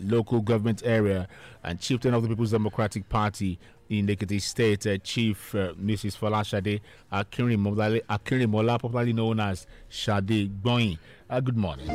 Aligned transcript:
local 0.00 0.40
government 0.40 0.80
area 0.82 1.28
and 1.62 1.78
chieftain 1.78 2.14
of 2.14 2.22
the 2.22 2.28
People's 2.30 2.52
Democratic 2.52 3.06
Party 3.10 3.58
in 3.90 4.06
Ekiti 4.06 4.40
State, 4.40 4.86
uh, 4.86 4.96
Chief 4.96 5.54
uh, 5.54 5.74
Mrs. 5.74 6.16
Folashade 6.16 6.80
Akinrinmola, 7.12 8.00
Akinrinmola, 8.08 8.80
popularly 8.80 9.12
known 9.12 9.38
as 9.40 9.66
Shade 9.90 10.62
Gbonyi. 10.62 10.96
Uh, 11.28 11.40
good 11.40 11.58
morning. 11.58 11.86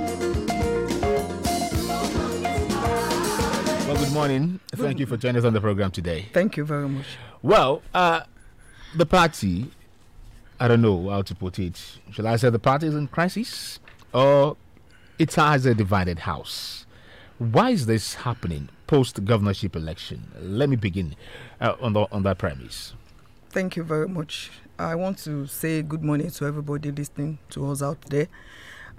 Well, 3.88 3.96
good 3.98 4.12
morning. 4.14 4.60
Thank 4.76 5.00
you 5.00 5.08
for 5.08 5.18
joining 5.18 5.40
us 5.40 5.46
on 5.46 5.54
the 5.54 5.62
program 5.62 5.90
today. 5.90 6.28
Thank 6.32 6.58
you 6.58 6.66
very 6.66 6.88
much. 6.88 7.08
Well, 7.42 7.82
uh, 7.92 8.22
the 8.96 9.08
party, 9.08 9.72
I 10.60 10.68
don't 10.68 10.84
know 10.84 11.10
how 11.10 11.24
to 11.24 11.34
put 11.34 11.58
it. 11.58 11.82
Shall 12.12 12.28
I 12.28 12.36
say 12.36 12.52
the 12.52 12.60
party 12.60 12.86
is 12.86 12.94
in 12.94 13.08
crisis? 13.08 13.80
Or 14.14 14.58
it 15.18 15.34
has 15.34 15.66
a 15.66 15.74
divided 15.74 16.20
house? 16.20 16.83
Why 17.40 17.72
is 17.72 17.88
this 17.88 18.14
happening 18.14 18.70
post 18.86 19.26
governorship 19.26 19.76
election? 19.76 20.32
Let 20.40 20.70
me 20.70 20.76
begin 20.76 21.16
uh, 21.60 21.76
on, 21.82 21.94
the, 21.94 22.06
on 22.12 22.24
that 22.24 22.38
premise. 22.38 22.94
Thank 23.50 23.76
you 23.76 23.84
very 23.84 24.08
much. 24.08 24.52
I 24.78 24.96
want 24.96 25.18
to 25.20 25.48
say 25.48 25.82
good 25.82 26.04
morning 26.04 26.30
to 26.30 26.46
everybody 26.46 26.92
listening 26.92 27.40
to 27.52 27.72
us 27.72 27.82
out 27.82 28.02
there. 28.02 28.28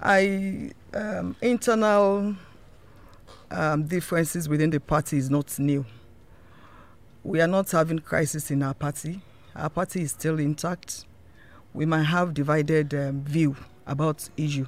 I 0.00 0.72
um, 0.92 1.36
internal 1.40 2.34
um, 3.50 3.84
differences 3.84 4.48
within 4.48 4.70
the 4.70 4.80
party 4.80 5.16
is 5.16 5.30
not 5.30 5.56
new. 5.58 5.86
We 7.22 7.40
are 7.40 7.46
not 7.46 7.70
having 7.70 8.00
crisis 8.00 8.50
in 8.50 8.62
our 8.62 8.74
party. 8.74 9.20
Our 9.54 9.70
party 9.70 10.02
is 10.02 10.10
still 10.10 10.40
intact. 10.40 11.04
We 11.72 11.86
might 11.86 12.02
have 12.02 12.34
divided 12.34 12.94
um, 12.94 13.22
view 13.22 13.56
about 13.86 14.28
issue. 14.36 14.66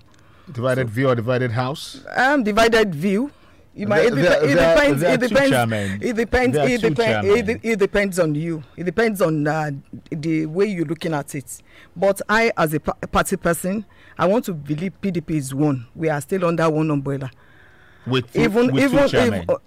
Divided 0.51 0.89
so, 0.89 0.93
view 0.93 1.09
or 1.09 1.15
divided 1.17 1.51
house? 1.51 2.05
Um, 2.17 2.45
divided 2.45 2.95
view 2.95 3.33
it, 3.77 3.87
might, 3.89 4.07
it, 4.07 4.17
it 4.17 4.55
depends. 4.55 5.03
It 5.03 5.21
depends. 5.21 6.03
It 6.03 6.17
depends. 6.17 6.57
It 6.57 6.81
depends. 6.81 7.29
It, 7.29 7.61
it 7.63 7.79
depends 7.79 8.19
on 8.19 8.35
you. 8.35 8.65
It 8.75 8.85
depends 8.85 9.21
on 9.21 9.47
uh, 9.47 9.71
the 10.11 10.47
way 10.47 10.65
you're 10.65 10.87
looking 10.87 11.13
at 11.13 11.35
it. 11.35 11.63
But 11.95 12.23
I, 12.27 12.53
as 12.57 12.73
a 12.73 12.81
party 12.81 13.37
person, 13.37 13.85
I 14.17 14.25
want 14.27 14.47
to 14.47 14.55
believe 14.55 14.99
PDP 15.03 15.33
is 15.33 15.55
one. 15.55 15.87
We 15.95 16.09
are 16.09 16.19
still 16.23 16.47
under 16.47 16.71
one 16.71 16.91
umbrella. 16.91 17.31
With 18.07 18.33
two, 18.33 18.41
even 18.41 18.73
with 18.73 18.85
even 18.85 19.09
two 19.11 19.19
if, 19.19 19.49
uh, 19.51 19.59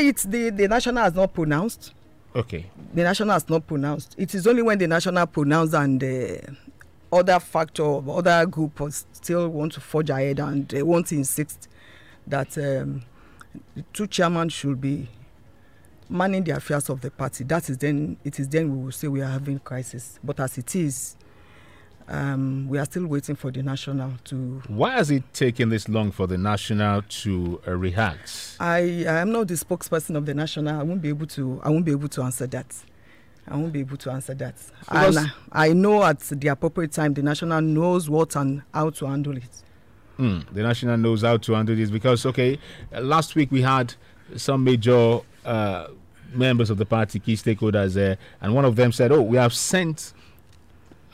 it's 0.00 0.24
the 0.24 0.50
the 0.50 0.68
national 0.68 1.02
has 1.02 1.14
not 1.14 1.32
pronounced. 1.32 1.94
Okay. 2.36 2.66
The 2.92 3.04
national 3.04 3.30
has 3.30 3.48
not 3.48 3.66
pronounced. 3.66 4.16
It 4.18 4.34
is 4.34 4.46
only 4.46 4.60
when 4.60 4.76
the 4.76 4.86
national 4.86 5.26
pronounce 5.26 5.72
and 5.72 6.02
uh, 6.04 6.36
other 7.10 7.40
factor, 7.40 8.06
other 8.10 8.44
group 8.44 8.82
still 9.12 9.48
want 9.48 9.72
to 9.72 9.80
forge 9.80 10.10
ahead 10.10 10.40
and 10.40 10.68
they 10.68 10.82
want 10.82 11.06
to 11.06 11.14
insist 11.14 11.68
that. 12.26 12.58
Um, 12.58 13.02
the 13.74 13.82
two 13.92 14.06
chairmen 14.06 14.48
should 14.48 14.80
be 14.80 15.08
manning 16.08 16.44
the 16.44 16.52
affairs 16.52 16.88
of 16.90 17.00
the 17.00 17.10
party. 17.10 17.44
That 17.44 17.68
is 17.70 17.78
then 17.78 18.16
it 18.24 18.38
is 18.40 18.48
then 18.48 18.70
we 18.70 18.84
will 18.84 18.92
say 18.92 19.08
we 19.08 19.22
are 19.22 19.30
having 19.30 19.58
crisis. 19.60 20.18
But 20.22 20.40
as 20.40 20.58
it 20.58 20.74
is, 20.74 21.16
um, 22.08 22.66
we 22.68 22.78
are 22.78 22.84
still 22.84 23.06
waiting 23.06 23.36
for 23.36 23.50
the 23.50 23.62
national 23.62 24.12
to. 24.24 24.62
Why 24.68 24.92
has 24.92 25.10
it 25.10 25.22
taken 25.32 25.68
this 25.68 25.88
long 25.88 26.10
for 26.10 26.26
the 26.26 26.36
national 26.36 27.02
to 27.02 27.60
uh, 27.66 27.76
react? 27.76 28.56
I 28.58 29.04
I 29.08 29.18
am 29.20 29.30
not 29.32 29.48
the 29.48 29.54
spokesperson 29.54 30.16
of 30.16 30.26
the 30.26 30.34
national. 30.34 30.80
I 30.80 30.82
won't 30.82 31.00
be 31.02 31.08
able 31.08 31.26
to. 31.28 31.60
I 31.62 31.70
won't 31.70 31.84
be 31.84 31.92
able 31.92 32.08
to 32.08 32.22
answer 32.22 32.46
that. 32.48 32.74
I 33.48 33.56
won't 33.56 33.72
be 33.72 33.80
able 33.80 33.96
to 33.96 34.10
answer 34.10 34.34
that. 34.34 34.54
Because 34.80 35.16
and 35.16 35.32
I, 35.52 35.68
I 35.68 35.72
know 35.72 36.04
at 36.04 36.20
the 36.20 36.48
appropriate 36.48 36.92
time 36.92 37.14
the 37.14 37.22
national 37.22 37.60
knows 37.60 38.10
what 38.10 38.36
and 38.36 38.62
how 38.72 38.90
to 38.90 39.06
handle 39.06 39.36
it. 39.36 39.62
Mm, 40.20 40.44
the 40.52 40.62
national 40.62 40.98
knows 40.98 41.22
how 41.22 41.38
to 41.38 41.52
handle 41.54 41.74
this 41.74 41.90
because, 41.90 42.26
okay, 42.26 42.58
last 42.92 43.34
week 43.34 43.50
we 43.50 43.62
had 43.62 43.94
some 44.36 44.62
major 44.62 45.20
uh, 45.46 45.88
members 46.34 46.68
of 46.68 46.76
the 46.76 46.84
party, 46.84 47.18
key 47.18 47.34
stakeholders 47.34 47.94
there, 47.94 48.18
and 48.42 48.54
one 48.54 48.66
of 48.66 48.76
them 48.76 48.92
said, 48.92 49.12
Oh, 49.12 49.22
we 49.22 49.38
have 49.38 49.54
sent 49.54 50.12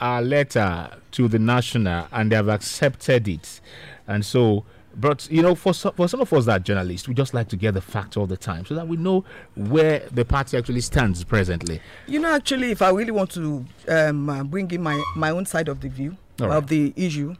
a 0.00 0.20
letter 0.20 0.90
to 1.12 1.28
the 1.28 1.38
national 1.38 2.08
and 2.10 2.32
they 2.32 2.36
have 2.36 2.48
accepted 2.48 3.28
it. 3.28 3.60
And 4.08 4.24
so, 4.24 4.64
but 4.94 5.30
you 5.30 5.40
know, 5.40 5.54
for 5.54 5.72
some, 5.72 5.92
for 5.92 6.08
some 6.08 6.20
of 6.20 6.32
us 6.32 6.46
that 6.46 6.56
are 6.56 6.58
journalists, 6.58 7.06
we 7.06 7.14
just 7.14 7.32
like 7.32 7.48
to 7.48 7.56
get 7.56 7.74
the 7.74 7.80
facts 7.80 8.16
all 8.16 8.26
the 8.26 8.36
time 8.36 8.66
so 8.66 8.74
that 8.74 8.88
we 8.88 8.96
know 8.96 9.24
where 9.54 10.00
the 10.10 10.24
party 10.24 10.56
actually 10.56 10.80
stands 10.80 11.22
presently. 11.22 11.80
You 12.06 12.18
know, 12.18 12.34
actually, 12.34 12.72
if 12.72 12.82
I 12.82 12.90
really 12.90 13.12
want 13.12 13.30
to 13.32 13.64
um, 13.88 14.48
bring 14.48 14.70
in 14.72 14.82
my, 14.82 15.02
my 15.14 15.30
own 15.30 15.46
side 15.46 15.68
of 15.68 15.80
the 15.80 15.88
view 15.88 16.16
right. 16.40 16.50
of 16.50 16.66
the 16.66 16.92
issue, 16.96 17.36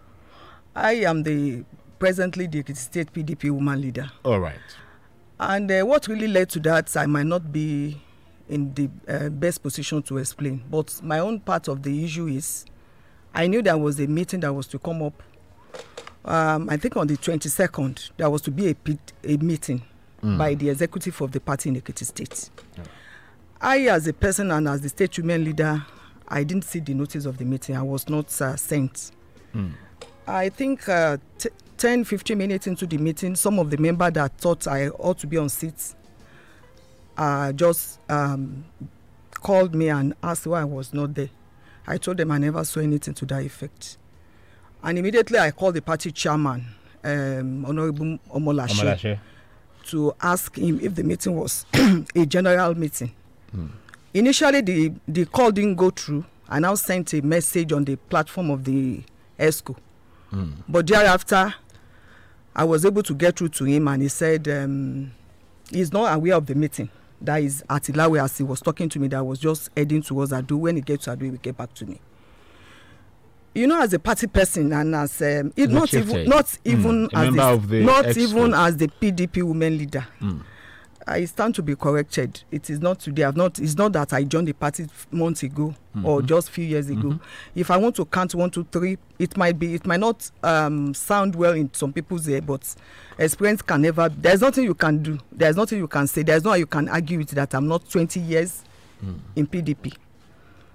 I 0.77 0.93
am 1.07 1.23
the 1.23 1.65
presently 1.99 2.47
the 2.47 2.63
state 2.75 3.11
PDP 3.11 3.51
woman 3.51 3.81
leader. 3.81 4.11
All 4.25 4.39
right. 4.39 4.61
And 5.41 5.71
uh, 5.71 5.83
what 5.83 6.07
really 6.07 6.29
led 6.29 6.51
to 6.51 6.61
that, 6.61 6.95
I 6.97 7.07
might 7.07 7.25
not 7.27 7.51
be 7.51 7.99
in 8.49 8.75
the 8.75 8.91
uh, 9.09 9.31
best 9.31 9.63
position 9.63 10.03
to 10.03 10.19
explain. 10.19 10.63
But 10.71 11.01
my 11.03 11.19
own 11.19 11.41
part 11.41 11.69
of 11.69 11.83
the 11.83 12.05
issue 12.05 12.27
is, 12.27 12.67
I 13.35 13.47
knew 13.47 13.63
there 13.63 13.79
was 13.79 13.99
a 14.01 14.07
meeting 14.07 14.41
that 14.41 14.53
was 14.53 14.67
to 14.69 14.79
come 14.79 15.03
up. 15.03 15.23
Um, 16.27 16.69
I 16.69 16.77
think 16.77 16.97
on 16.97 17.07
the 17.07 17.17
22nd, 17.17 18.11
there 18.19 18.29
was 18.29 18.43
to 18.43 18.51
be 18.51 18.69
a, 18.69 18.77
a 19.25 19.37
meeting 19.39 19.83
mm. 20.23 20.37
by 20.37 20.55
the 20.55 20.69
executive 20.69 21.19
of 21.23 21.33
the 21.33 21.41
party 21.41 21.71
in 21.71 21.81
Ekiti 21.81 22.05
State. 22.05 22.51
Yeah. 22.77 22.85
I, 23.63 23.79
as 23.89 24.07
a 24.07 24.13
person 24.13 24.51
and 24.51 24.69
as 24.69 24.83
the 24.83 24.91
state 24.91 25.17
women 25.19 25.45
leader, 25.45 25.85
I 26.29 26.45
didn't 26.45 26.65
see 26.65 26.81
the 26.81 26.93
notice 26.93 27.25
of 27.25 27.39
the 27.39 27.45
meeting. 27.47 27.77
I 27.77 27.83
was 27.83 28.09
not 28.11 28.27
uh, 28.43 28.57
sent. 28.57 29.13
Mm. 29.55 29.73
I 30.27 30.49
think 30.49 30.89
uh, 30.89 31.19
t- 31.39 31.51
10, 31.79 32.05
15 32.05 32.37
minutes 32.37 32.67
into 32.67 32.87
the 32.87 32.99
meeting, 32.99 33.37
some 33.37 33.59
of 33.59 33.71
the 33.71 33.77
members 33.77 34.13
that 34.15 34.37
thought 34.39 34.67
I 34.67 34.89
ought 34.89 35.19
to 35.19 35.27
be 35.27 35.37
on 35.37 35.49
seats 35.49 35.95
uh, 37.17 37.53
just 37.53 38.01
um, 38.09 38.65
called 39.35 39.75
me 39.75 39.89
and 39.89 40.15
asked 40.23 40.47
why 40.47 40.63
I 40.63 40.65
was 40.65 40.93
not 40.93 41.15
there. 41.15 41.31
I 41.87 41.99
told 41.99 42.17
them 42.17 42.33
I 42.33 42.39
never 42.39 42.65
saw 42.65 42.81
anything 42.81 43.15
to 43.15 43.27
that 43.27 43.45
effect. 43.45 43.99
And 44.83 44.99
immediately 44.99 45.39
I 45.39 45.53
called 45.53 45.75
the 45.75 45.83
party 45.83 46.11
chairman, 46.11 46.67
um, 47.05 47.65
Honorable 47.65 48.19
Omolashe, 48.35 48.81
Omolashe, 48.81 49.19
to 49.87 50.13
ask 50.21 50.57
him 50.57 50.81
if 50.83 50.95
the 50.95 51.05
meeting 51.05 51.37
was 51.37 51.65
a 52.15 52.27
general 52.27 52.75
meeting. 52.77 53.13
Hmm. 53.53 53.67
Initially, 54.13 54.61
the, 54.63 54.93
the 55.07 55.25
call 55.27 55.53
didn't 55.53 55.77
go 55.77 55.91
through. 55.91 56.25
I 56.49 56.59
now 56.59 56.75
sent 56.75 57.13
a 57.15 57.21
message 57.21 57.73
on 57.73 57.85
the 57.85 57.97
platform 57.97 58.51
of 58.51 58.65
the 58.65 59.03
EXCO 59.39 59.77
Mm. 60.37 60.53
But 60.69 60.87
thereafter, 60.87 61.55
I 62.55 62.65
was 62.65 62.85
able 62.85 63.03
to 63.05 63.15
get 63.15 63.39
through 63.39 63.49
to 63.51 63.65
him, 63.65 63.89
and 63.89 64.03
he 64.03 64.09
said 64.09 64.47
um, 64.49 65.13
he's 65.71 65.93
not 65.93 66.15
aware 66.15 66.35
of 66.35 66.47
the 66.47 66.55
meeting. 66.55 66.91
That 67.21 67.43
is 67.43 67.65
at 67.71 67.85
Ilawe 67.85 68.23
as 68.23 68.37
he 68.37 68.45
was 68.45 68.61
talking 68.61 68.89
to 68.91 68.99
me. 68.99 69.09
That 69.09 69.25
was 69.25 69.39
just 69.39 69.71
heading 69.77 70.03
towards 70.03 70.33
Ado. 70.33 70.59
When 70.59 70.77
he 70.77 70.83
gets 70.83 71.05
to 71.05 71.13
Ado, 71.13 71.31
he 71.31 71.39
get 71.39 71.57
back 71.57 71.73
to 71.75 71.87
me. 71.87 72.01
You 73.55 73.67
know, 73.67 73.81
as 73.81 73.95
a 73.95 73.99
party 73.99 74.27
person 74.27 74.71
and 74.75 74.95
as 74.95 75.23
um, 75.23 75.51
it, 75.57 75.71
not 75.71 75.95
even 75.95 76.29
not 76.29 76.45
mm. 76.45 76.59
even 76.65 77.09
as 77.15 77.67
the, 77.67 77.81
not 77.83 78.17
even 78.19 78.53
as 78.55 78.77
the 78.77 78.89
PDP 78.89 79.43
women 79.43 79.79
leader. 79.79 80.07
Mm. 80.21 80.43
I 81.09 81.25
stand 81.25 81.55
to 81.55 81.63
be 81.63 81.77
corrected. 81.77 82.43
It 82.51 82.69
is 82.69 82.81
not 82.81 82.99
today. 82.99 83.23
I've 83.23 83.37
not. 83.37 83.61
It's 83.61 83.77
not 83.77 83.93
that 83.93 84.13
I 84.13 84.25
joined 84.25 84.49
the 84.49 84.53
party 84.53 84.87
months 85.13 85.45
ago 85.45 85.73
mm-hmm. 85.97 86.05
or 86.05 86.21
just 86.21 86.51
few 86.51 86.65
years 86.65 86.91
ago. 86.91 87.11
Mm-hmm. 87.11 87.25
If 87.55 87.71
I 87.71 87.77
want 87.77 87.95
to 87.97 88.05
count 88.05 88.35
one, 88.35 88.51
two, 88.51 88.67
three, 88.73 88.99
it 89.19 89.37
might 89.37 89.57
be. 89.57 89.75
It 89.75 89.87
might 89.87 90.01
not 90.01 90.29
um, 90.43 90.95
sound 90.95 91.37
well 91.37 91.53
in 91.53 91.73
some 91.73 91.93
people's 91.93 92.29
ear, 92.29 92.41
but 92.43 92.75
experience 93.19 93.63
can 93.63 93.83
never. 93.83 94.09
There's 94.09 94.41
nothing 94.41 94.65
you 94.65 94.75
can 94.75 95.01
do. 95.01 95.19
There's 95.31 95.57
nothing 95.57 95.79
you 95.79 95.87
can 95.87 96.09
say. 96.09 96.25
There's 96.25 96.43
no 96.43 96.55
you 96.55 96.67
can 96.67 96.89
argue 96.89 97.19
with 97.19 97.31
that. 97.31 97.55
I'm 97.55 97.69
not 97.69 97.89
20 97.89 98.19
years 98.19 98.65
mm. 99.05 99.17
in 99.37 99.47
PDP. 99.47 99.95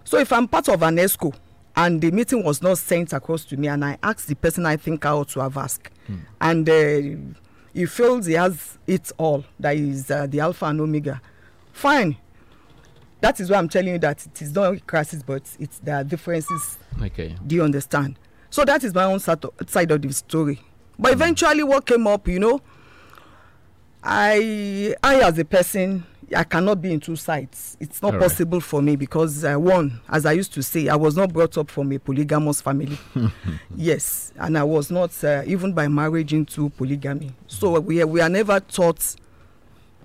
So 0.05 0.17
if 0.17 0.31
I'm 0.31 0.47
part 0.47 0.69
of 0.69 0.81
an 0.81 0.95
EXCO 0.95 1.33
and 1.75 1.99
the 1.99 2.09
meeting 2.11 2.41
was 2.43 2.61
not 2.61 2.77
sent 2.77 3.11
across 3.11 3.43
to 3.45 3.57
me, 3.57 3.67
and 3.67 3.83
I 3.83 3.97
asked 4.01 4.27
the 4.27 4.35
person 4.35 4.65
I 4.65 4.77
think 4.77 5.05
I 5.05 5.09
ought 5.09 5.27
to 5.29 5.41
have 5.41 5.57
asked, 5.57 5.89
mm. 6.09 6.19
and. 6.39 6.69
Uh, 6.69 7.37
he 7.73 7.85
feels 7.85 8.25
he 8.25 8.33
has 8.33 8.77
it 8.87 9.11
all 9.17 9.45
that 9.59 9.75
is 9.75 10.09
uh, 10.11 10.27
the 10.27 10.39
alpha 10.39 10.65
and 10.65 10.81
omega. 10.81 11.21
Fine. 11.71 12.17
That 13.21 13.39
is 13.39 13.49
why 13.49 13.57
i'm 13.57 13.69
telling 13.69 13.93
you 13.93 13.99
that 13.99 14.25
it 14.25 14.41
is 14.41 14.53
not 14.53 14.73
a 14.73 14.79
crisis 14.79 15.21
but 15.23 15.43
it's 15.59 15.79
there 15.79 15.97
are 15.97 16.03
differences. 16.03 16.77
Okay. 17.01 17.35
Do 17.45 17.55
you 17.55 17.63
understand? 17.63 18.17
So 18.49 18.65
that 18.65 18.83
is 18.83 18.93
my 18.93 19.05
own 19.05 19.19
side 19.19 19.43
of 19.43 20.01
the 20.01 20.13
story. 20.13 20.59
But 20.99 21.11
mm. 21.11 21.13
eventually 21.13 21.63
what 21.63 21.85
came 21.85 22.07
up 22.07 22.27
you 22.27 22.39
know 22.39 22.61
i 24.03 24.95
i 25.03 25.21
as 25.21 25.37
a 25.37 25.45
person 25.45 26.03
I 26.35 26.43
cannot 26.43 26.81
be 26.81 26.93
in 26.93 26.99
two 26.99 27.15
sides. 27.15 27.77
It's 27.79 28.01
not 28.01 28.13
All 28.13 28.19
possible 28.19 28.59
right. 28.59 28.63
for 28.63 28.81
me 28.81 28.95
because 28.95 29.43
uh, 29.43 29.55
one, 29.55 29.99
as 30.09 30.25
I 30.25 30.33
used 30.33 30.53
to 30.53 30.63
say, 30.63 30.87
I 30.87 30.95
was 30.95 31.15
not 31.17 31.33
brought 31.33 31.57
up 31.57 31.69
from 31.69 31.91
a 31.91 31.99
polygamous 31.99 32.61
family. 32.61 32.97
yes, 33.75 34.31
and 34.37 34.57
I 34.57 34.63
was 34.63 34.91
not 34.91 35.11
uh, 35.23 35.43
even 35.45 35.73
by 35.73 35.87
marriage 35.87 36.33
into 36.33 36.69
polygamy. 36.71 37.31
So 37.47 37.79
we 37.79 38.03
we 38.03 38.21
are 38.21 38.29
never 38.29 38.59
taught 38.59 39.15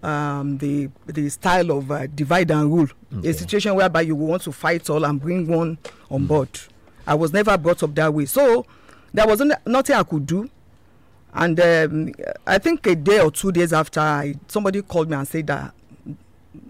um, 0.03 0.59
the 0.59 0.89
the 1.07 1.29
style 1.29 1.71
of 1.73 1.91
uh, 1.91 2.07
divide 2.07 2.51
and 2.51 2.73
rule. 2.73 2.89
Okay. 3.19 3.29
A 3.29 3.35
situation 3.35 3.75
whereby 3.75 4.03
you 4.03 4.15
want 4.15 4.43
to 4.43 4.53
fight 4.53 4.89
all 4.91 5.05
and 5.05 5.21
bring 5.21 5.47
one 5.47 5.79
on 6.11 6.23
mm. 6.25 6.29
board. 6.29 6.49
I 7.07 7.15
was 7.15 7.33
never 7.33 7.57
brought 7.57 7.83
up 7.83 7.95
that 7.95 8.13
way. 8.13 8.25
So 8.27 8.67
there 9.15 9.27
was 9.27 9.41
nothing 9.65 9.95
I 9.97 10.03
could 10.03 10.27
do 10.27 10.51
And 11.37 11.61
um, 11.61 12.13
I 12.47 12.57
think 12.57 12.87
a 12.87 12.95
day 12.97 13.21
or 13.21 13.31
two 13.31 13.53
days 13.53 13.75
after, 13.75 14.01
I, 14.01 14.37
somebody 14.49 14.81
called 14.81 15.11
me 15.11 15.17
and 15.17 15.29
said 15.29 15.47
that 15.49 15.75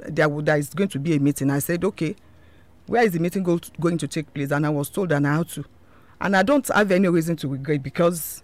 there, 0.08 0.28
there 0.28 0.56
is 0.56 0.70
going 0.74 0.88
to 0.90 0.98
be 0.98 1.16
a 1.16 1.20
meeting. 1.20 1.50
I 1.50 1.58
said, 1.60 1.84
okay, 1.84 2.14
where 2.86 3.02
is 3.04 3.12
the 3.12 3.18
meeting 3.18 3.42
go 3.42 3.58
to, 3.58 3.70
going 3.80 3.98
to 3.98 4.08
take 4.08 4.32
place? 4.32 4.50
And 4.50 4.64
I 4.66 4.70
was 4.70 4.88
told 4.88 5.12
I 5.12 5.20
had 5.20 5.48
to. 5.50 5.64
And 6.20 6.36
I 6.36 6.42
don't 6.42 6.66
have 6.68 6.90
any 6.92 7.08
reason 7.08 7.36
to 7.36 7.48
regret 7.48 7.82
because 7.82 8.40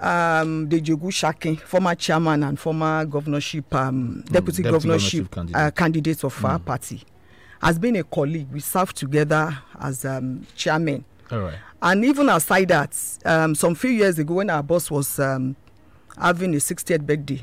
um, 0.00 0.68
the 0.68 0.80
Jogu 0.80 1.12
Shakin, 1.12 1.56
former 1.56 1.94
chairman 1.94 2.42
and 2.42 2.58
former 2.58 3.04
governorship, 3.04 3.74
um, 3.74 4.22
Mm, 4.26 4.32
deputy, 4.32 4.62
governorship, 4.62 5.30
governorship 5.30 5.30
candidate. 5.30 5.56
uh, 5.56 5.70
candidate 5.70 6.24
of 6.24 6.44
our 6.44 6.58
party, 6.58 7.02
has 7.60 7.78
been 7.78 7.96
a 7.96 8.04
colleague. 8.04 8.48
We 8.52 8.60
served 8.60 8.96
together 8.96 9.58
as 9.80 10.04
um, 10.04 10.46
chairman. 10.54 11.04
All 11.30 11.40
right. 11.40 11.58
And 11.82 12.04
even 12.04 12.28
aside 12.28 12.68
that, 12.68 12.96
um, 13.24 13.54
some 13.54 13.74
few 13.74 13.90
years 13.90 14.18
ago, 14.18 14.34
when 14.34 14.50
our 14.50 14.62
boss 14.62 14.90
was 14.90 15.18
um, 15.18 15.56
having 16.20 16.54
a 16.54 16.58
60th 16.58 17.06
birthday, 17.06 17.40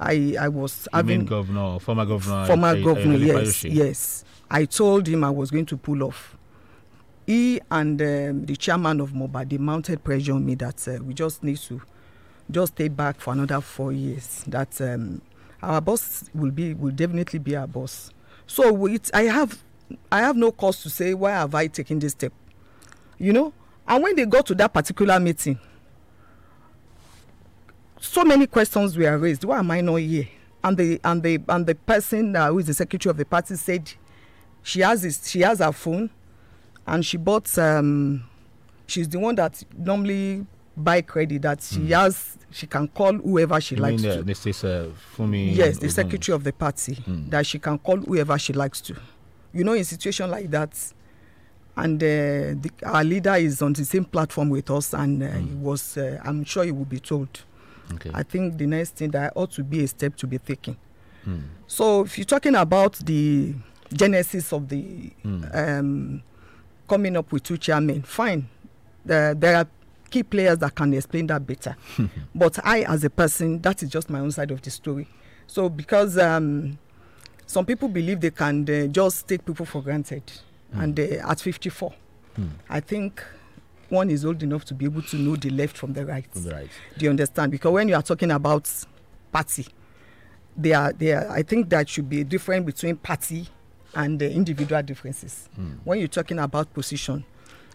I, 0.00 0.36
I 0.40 0.48
was 0.48 0.88
having 0.92 1.24
governor, 1.24 1.78
former 1.78 2.04
governor, 2.06 2.46
former 2.46 2.68
Ay- 2.68 2.82
governor, 2.82 3.18
Ayodele 3.18 3.44
yes, 3.44 3.64
yes. 3.64 4.24
I 4.50 4.64
told 4.64 5.06
him 5.06 5.22
I 5.24 5.30
was 5.30 5.50
going 5.50 5.66
to 5.66 5.76
pull 5.76 6.02
off. 6.02 6.36
He 7.26 7.60
and 7.70 8.00
um, 8.00 8.46
the 8.46 8.56
chairman 8.56 9.00
of 9.00 9.12
MOBA, 9.12 9.48
they 9.50 9.58
mounted 9.58 10.02
pressure 10.02 10.32
on 10.32 10.44
me 10.46 10.54
that 10.56 10.88
uh, 10.88 10.98
we 11.04 11.12
just 11.14 11.42
need 11.44 11.58
to 11.58 11.80
just 12.50 12.72
stay 12.74 12.88
back 12.88 13.20
for 13.20 13.34
another 13.34 13.60
four 13.60 13.92
years. 13.92 14.44
That 14.46 14.80
um, 14.80 15.20
our 15.62 15.80
boss 15.80 16.24
will 16.34 16.50
be 16.50 16.72
will 16.74 16.90
definitely 16.92 17.38
be 17.38 17.54
our 17.54 17.66
boss. 17.66 18.10
So 18.46 18.86
it, 18.86 19.10
I 19.12 19.24
have 19.24 19.62
I 20.10 20.20
have 20.20 20.36
no 20.36 20.50
cause 20.52 20.82
to 20.82 20.90
say 20.90 21.12
why 21.14 21.32
have 21.32 21.54
I 21.54 21.66
taken 21.66 21.98
this 21.98 22.12
step, 22.12 22.32
you 23.18 23.32
know. 23.32 23.52
And 23.86 24.02
when 24.02 24.16
they 24.16 24.24
got 24.26 24.46
to 24.46 24.54
that 24.56 24.72
particular 24.72 25.20
meeting, 25.20 25.58
so 28.00 28.24
many 28.24 28.46
questions 28.46 28.96
were 28.96 29.16
raised. 29.18 29.44
Why 29.44 29.58
am 29.58 29.70
I 29.70 29.80
not 29.80 29.96
here? 29.96 30.28
And 30.62 30.76
the 30.76 31.00
and 31.04 31.22
the 31.22 31.40
and 31.48 31.66
the 31.66 31.74
person 31.74 32.34
uh, 32.36 32.48
who 32.48 32.58
is 32.58 32.66
the 32.66 32.74
secretary 32.74 33.10
of 33.10 33.16
the 33.16 33.24
party 33.24 33.54
said 33.56 33.92
she 34.62 34.80
has 34.80 35.02
this, 35.02 35.28
she 35.28 35.40
has 35.40 35.60
her 35.60 35.72
phone, 35.72 36.10
and 36.86 37.04
she 37.04 37.16
bought. 37.16 37.56
Um, 37.58 38.24
she's 38.86 39.08
the 39.08 39.18
one 39.18 39.34
that 39.36 39.62
normally 39.76 40.44
buy 40.76 41.00
credit 41.02 41.42
that 41.42 41.62
she 41.62 41.90
has. 41.90 42.36
She 42.50 42.66
can 42.66 42.88
call 42.88 43.12
whoever 43.12 43.60
she 43.60 43.74
You 43.76 43.82
likes 43.82 44.02
mean, 44.02 44.10
uh, 44.10 44.16
to. 44.16 44.22
this 44.22 44.46
is 44.46 44.64
uh, 44.64 44.88
Fumi. 45.16 45.54
Yes, 45.54 45.78
the 45.78 45.90
secretary 45.90 46.34
of 46.34 46.44
the 46.44 46.52
party 46.52 46.94
Mm. 47.06 47.30
that 47.30 47.46
she 47.46 47.58
can 47.58 47.78
call 47.78 47.96
whoever 47.98 48.38
she 48.38 48.52
likes 48.52 48.80
to. 48.82 48.96
You 49.52 49.64
know, 49.64 49.74
in 49.74 49.84
situation 49.84 50.30
like 50.30 50.50
that, 50.50 50.76
and 51.76 52.02
uh, 52.02 52.06
the, 52.06 52.70
our 52.82 53.04
leader 53.04 53.34
is 53.34 53.62
on 53.62 53.74
the 53.74 53.84
same 53.84 54.04
platform 54.04 54.48
with 54.50 54.70
us, 54.70 54.92
and 54.94 55.22
uh, 55.22 55.30
he 55.30 55.54
was. 55.54 55.96
Uh, 55.96 56.20
I'm 56.24 56.42
sure 56.44 56.64
he 56.64 56.72
will 56.72 56.84
be 56.84 56.98
told. 57.00 57.28
Okay. 57.94 58.10
I 58.14 58.22
think 58.22 58.58
the 58.58 58.66
next 58.66 58.96
thing 58.96 59.10
that 59.12 59.32
ought 59.34 59.50
to 59.52 59.64
be 59.64 59.82
a 59.84 59.88
step 59.88 60.16
to 60.16 60.26
be 60.26 60.38
taken. 60.38 60.76
Mm. 61.26 61.42
So 61.66 62.02
if 62.02 62.18
you're 62.18 62.24
talking 62.24 62.54
about 62.54 62.94
the 63.04 63.54
genesis 63.92 64.52
of 64.52 64.68
the 64.68 65.10
Mm. 65.24 65.54
um, 65.78 66.22
coming 66.88 67.16
up 67.16 67.30
with 67.32 67.42
two 67.42 67.56
chairmen, 67.58 68.02
fine. 68.02 68.48
Uh, 69.08 69.34
there 69.34 69.56
are 69.56 69.66
key 70.10 70.22
players 70.22 70.58
that 70.58 70.74
can 70.74 70.92
explain 70.94 71.26
that 71.26 71.46
better. 71.46 71.76
but 72.34 72.58
I, 72.64 72.82
as 72.82 73.04
a 73.04 73.10
person, 73.10 73.60
that 73.62 73.82
is 73.82 73.90
just 73.90 74.08
my 74.10 74.20
own 74.20 74.30
side 74.30 74.50
of 74.50 74.60
the 74.62 74.70
story. 74.70 75.06
So 75.46 75.68
because 75.68 76.18
um, 76.18 76.78
some 77.46 77.64
people 77.66 77.88
believe 77.88 78.20
they 78.20 78.30
can 78.30 78.68
uh, 78.68 78.86
just 78.88 79.26
take 79.28 79.44
people 79.44 79.64
for 79.66 79.82
granted, 79.82 80.22
and 80.72 80.98
uh, 80.98 81.02
at 81.30 81.40
54, 81.40 81.92
Mm. 82.38 82.50
I 82.70 82.78
think 82.80 83.24
one 83.88 84.10
is 84.10 84.24
old 84.24 84.42
enough 84.42 84.64
to 84.66 84.74
be 84.74 84.84
able 84.84 85.02
to 85.02 85.16
know 85.16 85.36
the 85.36 85.50
left 85.50 85.76
from 85.76 85.92
the 85.92 86.04
right. 86.04 86.26
Right. 86.34 86.70
Do 86.96 87.04
you 87.04 87.10
understand? 87.10 87.52
Because 87.52 87.72
when 87.72 87.88
you 87.88 87.94
are 87.94 88.02
talking 88.02 88.30
about 88.30 88.70
party, 89.32 89.66
there 90.56 90.78
are 90.78 90.92
there. 90.92 91.30
I 91.30 91.42
think 91.42 91.68
that 91.70 91.88
should 91.88 92.08
be 92.08 92.20
a 92.20 92.24
difference 92.24 92.66
between 92.66 92.96
party 92.96 93.48
and 93.94 94.22
uh, 94.22 94.26
individual 94.26 94.82
differences. 94.82 95.48
Mm. 95.58 95.78
When 95.84 95.98
you're 95.98 96.08
talking 96.08 96.38
about 96.38 96.72
position, 96.74 97.24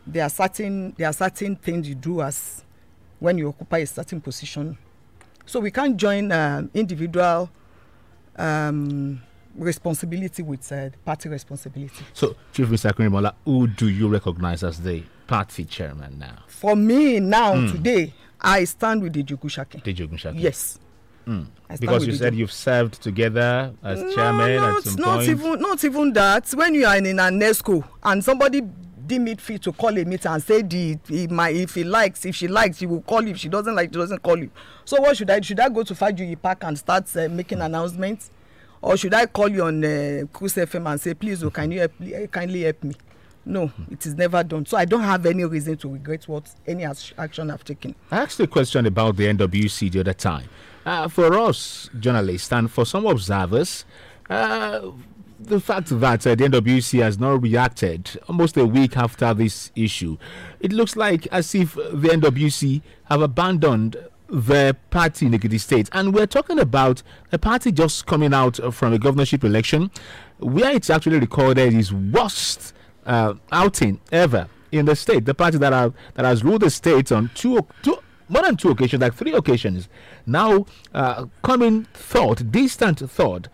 there 0.05 0.23
are 0.23 0.29
certain 0.29 0.93
there 0.97 1.07
are 1.09 1.13
certain 1.13 1.55
things 1.55 1.87
you 1.87 1.95
do 1.95 2.21
as 2.21 2.63
when 3.19 3.37
you 3.37 3.49
occupy 3.49 3.79
a 3.79 3.87
certain 3.87 4.21
position. 4.21 4.77
So 5.45 5.59
we 5.59 5.71
can't 5.71 5.97
join 5.97 6.31
um, 6.31 6.69
individual 6.73 7.49
um, 8.37 9.21
responsibility 9.55 10.41
with 10.43 10.71
uh, 10.71 10.89
party 11.05 11.29
responsibility. 11.29 12.03
So, 12.13 12.35
Chief 12.53 12.67
Mr. 12.67 12.91
Akinrinmola, 12.91 13.33
who 13.45 13.67
do 13.67 13.89
you 13.89 14.07
recognize 14.07 14.63
as 14.63 14.81
the 14.81 15.03
party 15.27 15.65
chairman 15.65 16.19
now? 16.19 16.43
For 16.47 16.75
me 16.75 17.19
now 17.19 17.53
Mm. 17.55 17.71
today, 17.71 18.13
I 18.41 18.63
stand 18.65 19.01
with 19.03 19.13
the 19.13 19.23
Jukushaki. 19.23 19.83
Deji 19.83 20.07
Ogunshaki. 20.07 20.39
Yes. 20.39 20.79
Mm. 21.27 21.47
Because 21.79 22.05
you 22.05 22.13
said 22.13 22.35
you've 22.35 22.51
served 22.51 23.01
together 23.01 23.73
as 23.81 24.01
no, 24.01 24.13
chairman 24.13 24.55
not, 24.57 24.77
at 24.79 24.83
some 24.83 24.95
not 25.01 25.15
point. 25.19 25.29
even 25.29 25.59
not 25.61 25.83
even 25.85 26.13
that 26.13 26.49
when 26.49 26.75
you 26.75 26.85
are 26.85 26.97
in 26.97 27.05
an 27.17 27.39
exco 27.39 27.81
and 28.03 28.21
somebody 28.21 28.59
deem 29.07 29.27
it 29.29 29.39
fit 29.39 29.61
to 29.61 29.71
call 29.71 29.97
a 29.97 30.03
meeting 30.03 30.29
and 30.31 30.43
say 30.43 30.61
the 30.61 30.97
he 31.07 31.27
might 31.27 31.55
if 31.55 31.75
he 31.75 31.85
likes 31.85 32.25
if 32.25 32.35
she 32.35 32.49
likes 32.49 32.79
he 32.79 32.85
will 32.85 33.01
call 33.01 33.21
you 33.23 33.29
if 33.31 33.37
she 33.37 33.47
doesn't 33.47 33.73
like 33.73 33.89
she 33.89 33.97
doesn't 33.99 34.21
call 34.21 34.37
you 34.37 34.49
so 34.83 34.99
what 35.01 35.15
should 35.15 35.29
i 35.29 35.39
should 35.39 35.59
i 35.61 35.69
go 35.69 35.81
to 35.83 35.93
fajuyi 35.93 36.39
park 36.41 36.61
and 36.65 36.77
start 36.77 37.05
uh, 37.15 37.29
making 37.29 37.61
announcements 37.61 38.29
or 38.83 38.97
should 38.97 39.13
i 39.13 39.25
call 39.25 39.47
you 39.49 39.63
on 39.63 39.83
uh, 39.83 40.23
cruise 40.31 40.55
fm 40.55 40.91
and 40.91 41.01
say 41.01 41.13
please 41.13 41.43
oh 41.43 41.49
can 41.49 41.71
you 41.71 41.79
help, 41.79 41.93
uh, 42.01 42.27
kindly 42.27 42.61
help 42.63 42.83
me? 42.83 42.95
No 43.45 43.71
it 43.91 44.05
is 44.05 44.13
never 44.15 44.43
done. 44.43 44.65
So 44.65 44.77
i 44.77 44.85
don't 44.85 45.01
have 45.01 45.25
any 45.25 45.43
reason 45.45 45.75
to 45.77 45.89
regret 45.89 46.27
what 46.27 46.49
any 46.67 46.85
action 46.85 47.49
i've 47.49 47.63
taken. 47.63 47.95
I 48.11 48.19
asked 48.19 48.39
a 48.39 48.47
question 48.47 48.85
about 48.85 49.17
the 49.17 49.25
NWC 49.25 49.91
the 49.91 49.99
other 50.01 50.13
time. 50.13 50.47
Uh, 50.85 51.07
for 51.07 51.37
us 51.39 51.89
journalists 51.99 52.51
and 52.51 52.69
for 52.69 52.85
some 52.85 53.05
observers, 53.05 53.85
uh, 54.29 54.91
the 55.39 55.59
fact 55.59 55.87
that 55.99 56.25
uh, 56.25 56.35
the 56.35 56.43
NWC 56.45 57.01
has 57.01 57.19
not 57.19 57.41
reacted 57.41 58.19
almost 58.27 58.57
a 58.57 58.65
week 58.65 58.97
after 58.97 59.33
this 59.33 59.71
issue, 59.75 60.17
it 60.59 60.71
looks 60.71 60.95
like 60.95 61.27
as 61.27 61.53
if 61.55 61.75
the 61.75 62.09
NWC 62.09 62.81
have 63.05 63.21
abandoned 63.21 63.97
their 64.29 64.73
party 64.73 65.25
in 65.25 65.33
Ekiti 65.33 65.59
State. 65.59 65.89
And 65.91 66.13
we're 66.13 66.27
talking 66.27 66.59
about 66.59 67.03
a 67.31 67.37
party 67.37 67.71
just 67.71 68.05
coming 68.05 68.33
out 68.33 68.57
from 68.73 68.93
a 68.93 68.99
governorship 68.99 69.43
election 69.43 69.91
where 70.39 70.71
it's 70.71 70.89
actually 70.89 71.19
recorded 71.19 71.73
its 71.73 71.91
worst 71.91 72.73
uh, 73.05 73.33
outing 73.51 73.99
ever 74.11 74.47
in 74.71 74.85
the 74.85 74.95
state. 74.95 75.25
The 75.25 75.33
party 75.33 75.57
that 75.59 75.73
have, 75.73 75.93
that 76.15 76.25
has 76.25 76.43
ruled 76.43 76.61
the 76.61 76.69
state 76.69 77.11
on 77.11 77.29
two, 77.35 77.65
two 77.81 77.97
more 78.29 78.41
than 78.41 78.57
two 78.57 78.69
occasions, 78.71 79.01
like 79.01 79.13
three 79.13 79.33
occasions, 79.33 79.89
now 80.25 80.65
uh, 80.93 81.25
coming 81.43 81.85
third, 81.93 82.51
distant 82.51 82.99
third. 82.99 83.49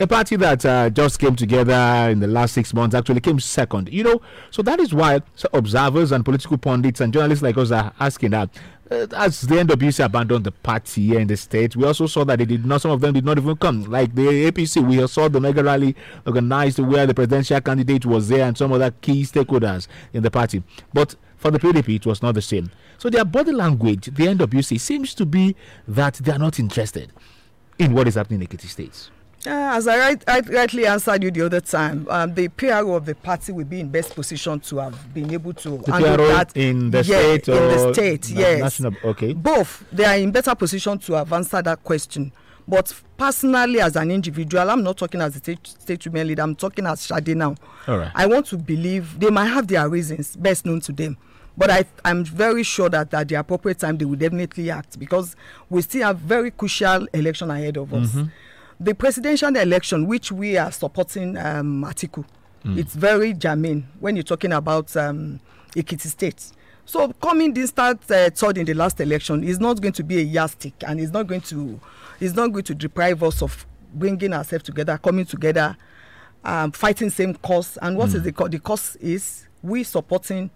A 0.00 0.06
party 0.06 0.36
that 0.36 0.64
uh, 0.64 0.90
just 0.90 1.18
came 1.18 1.34
together 1.34 2.08
in 2.08 2.20
the 2.20 2.28
last 2.28 2.54
six 2.54 2.72
months 2.72 2.94
actually 2.94 3.20
came 3.20 3.40
second. 3.40 3.92
You 3.92 4.04
know, 4.04 4.22
so 4.50 4.62
that 4.62 4.78
is 4.78 4.94
why 4.94 5.22
so 5.34 5.48
observers 5.52 6.12
and 6.12 6.24
political 6.24 6.56
pundits 6.56 7.00
and 7.00 7.12
journalists 7.12 7.42
like 7.42 7.56
us 7.58 7.72
are 7.72 7.92
asking 7.98 8.30
that. 8.30 8.50
Uh, 8.90 9.06
as 9.16 9.42
the 9.42 9.56
NWC 9.56 10.02
abandoned 10.02 10.44
the 10.44 10.50
party 10.52 11.08
here 11.08 11.20
in 11.20 11.26
the 11.26 11.36
state, 11.36 11.76
we 11.76 11.84
also 11.84 12.06
saw 12.06 12.24
that 12.24 12.38
they 12.38 12.46
did 12.46 12.64
not. 12.64 12.80
Some 12.80 12.90
of 12.90 13.00
them 13.02 13.12
did 13.12 13.24
not 13.24 13.36
even 13.36 13.54
come. 13.56 13.84
Like 13.84 14.14
the 14.14 14.50
APC, 14.50 14.86
we 14.86 15.06
saw 15.06 15.28
the 15.28 15.40
mega 15.40 15.62
rally 15.62 15.94
organized 16.26 16.78
where 16.78 17.06
the 17.06 17.12
presidential 17.12 17.60
candidate 17.60 18.06
was 18.06 18.28
there 18.28 18.46
and 18.46 18.56
some 18.56 18.72
other 18.72 18.90
key 19.02 19.24
stakeholders 19.24 19.88
in 20.14 20.22
the 20.22 20.30
party. 20.30 20.62
But 20.94 21.16
for 21.36 21.50
the 21.50 21.58
PDP, 21.58 21.96
it 21.96 22.06
was 22.06 22.22
not 22.22 22.34
the 22.34 22.42
same. 22.42 22.70
So 22.96 23.10
their 23.10 23.26
body 23.26 23.52
language, 23.52 24.06
the 24.06 24.26
NWC, 24.26 24.80
seems 24.80 25.14
to 25.14 25.26
be 25.26 25.54
that 25.86 26.14
they 26.14 26.32
are 26.32 26.38
not 26.38 26.58
interested 26.58 27.12
in 27.78 27.92
what 27.92 28.08
is 28.08 28.14
happening 28.14 28.40
in 28.40 28.46
the 28.48 28.56
Ekiti 28.56 28.68
States. 28.68 29.10
Uh, 29.46 29.50
as 29.50 29.86
I, 29.86 29.98
right, 29.98 30.24
I 30.26 30.40
rightly 30.40 30.84
answered 30.84 31.22
you 31.22 31.30
the 31.30 31.42
other 31.46 31.60
time, 31.60 32.06
um, 32.10 32.34
the 32.34 32.48
PRO 32.48 32.94
of 32.94 33.06
the 33.06 33.14
party 33.14 33.52
will 33.52 33.64
be 33.64 33.78
in 33.80 33.88
best 33.88 34.14
position 34.14 34.58
to 34.60 34.78
have 34.78 35.14
been 35.14 35.32
able 35.32 35.52
to 35.54 35.78
The 35.78 35.92
handle 35.92 36.16
PRO 36.16 36.26
that 36.28 36.56
in 36.56 36.90
the 36.90 36.98
Yeah, 36.98 37.02
state 37.36 37.48
in 37.48 37.54
the 37.54 37.94
state, 37.94 38.30
na- 38.34 38.40
yes. 38.40 38.60
national? 38.60 38.94
Okay. 39.04 39.32
Both 39.34 39.84
they 39.92 40.04
are 40.04 40.16
in 40.16 40.32
better 40.32 40.54
position 40.56 40.98
to 40.98 41.12
have 41.14 41.32
answered 41.32 41.66
that 41.66 41.84
question. 41.84 42.32
But 42.66 42.92
personally, 43.16 43.80
as 43.80 43.94
an 43.96 44.10
individual, 44.10 44.68
I'm 44.68 44.82
not 44.82 44.96
talking 44.98 45.20
as 45.22 45.36
a 45.36 45.38
state, 45.38 45.66
state 45.66 46.04
women 46.06 46.26
leader. 46.26 46.42
I'm 46.42 46.54
talking 46.56 46.84
as 46.86 47.06
Shade 47.06 47.34
now. 47.36 47.54
All 47.86 47.96
right. 47.96 48.10
I 48.14 48.26
want 48.26 48.46
to 48.46 48.58
believe 48.58 49.18
they 49.20 49.30
might 49.30 49.46
have 49.46 49.68
their 49.68 49.88
reasons 49.88 50.34
best 50.36 50.66
known 50.66 50.80
to 50.82 50.92
them. 50.92 51.16
But 51.56 51.70
I, 51.70 51.84
I'm 52.04 52.24
very 52.24 52.62
sure 52.64 52.88
that 52.90 53.14
at 53.14 53.28
the 53.28 53.36
appropriate 53.36 53.78
time 53.78 53.96
they 53.98 54.04
will 54.04 54.16
definitely 54.18 54.70
act 54.70 54.98
because 54.98 55.34
we 55.70 55.80
still 55.82 56.02
have 56.08 56.18
very 56.18 56.50
crucial 56.50 57.06
election 57.14 57.50
ahead 57.50 57.76
of 57.78 57.94
us. 57.94 58.14
The 58.80 58.94
presidential 58.94 59.54
election, 59.56 60.06
which 60.06 60.30
we 60.30 60.56
are 60.56 60.70
supporting 60.70 61.36
um, 61.36 61.84
Atiku, 61.84 62.24
it's 62.76 62.94
very 62.94 63.32
germane 63.32 63.88
when 63.98 64.14
you're 64.14 64.22
talking 64.22 64.52
about 64.52 64.94
um, 64.96 65.40
Ekiti 65.74 66.06
State. 66.06 66.52
So 66.84 67.12
coming 67.14 67.54
this 67.54 67.70
start 67.70 67.98
uh, 68.10 68.30
third 68.30 68.58
in 68.58 68.66
the 68.66 68.74
last 68.74 69.00
election 69.00 69.42
is 69.42 69.58
not 69.58 69.80
going 69.80 69.94
to 69.94 70.02
be 70.04 70.18
a 70.18 70.22
yardstick, 70.22 70.74
and 70.86 71.00
it's 71.00 71.12
not 71.12 71.26
going 71.26 71.40
to, 71.42 71.80
it's 72.20 72.34
not 72.34 72.52
going 72.52 72.64
to 72.64 72.74
deprive 72.74 73.22
us 73.22 73.42
of 73.42 73.66
bringing 73.94 74.32
ourselves 74.32 74.64
together, 74.64 74.98
coming 74.98 75.24
together, 75.24 75.76
um, 76.44 76.70
fighting 76.72 77.10
same 77.10 77.34
cause. 77.34 77.78
And 77.82 77.96
what 77.96 78.14
is 78.14 78.22
the 78.22 78.32
cause? 78.32 78.50
The 78.50 78.58
cause 78.58 78.96
is 78.96 79.46
we 79.62 79.82
supporting 79.82 80.50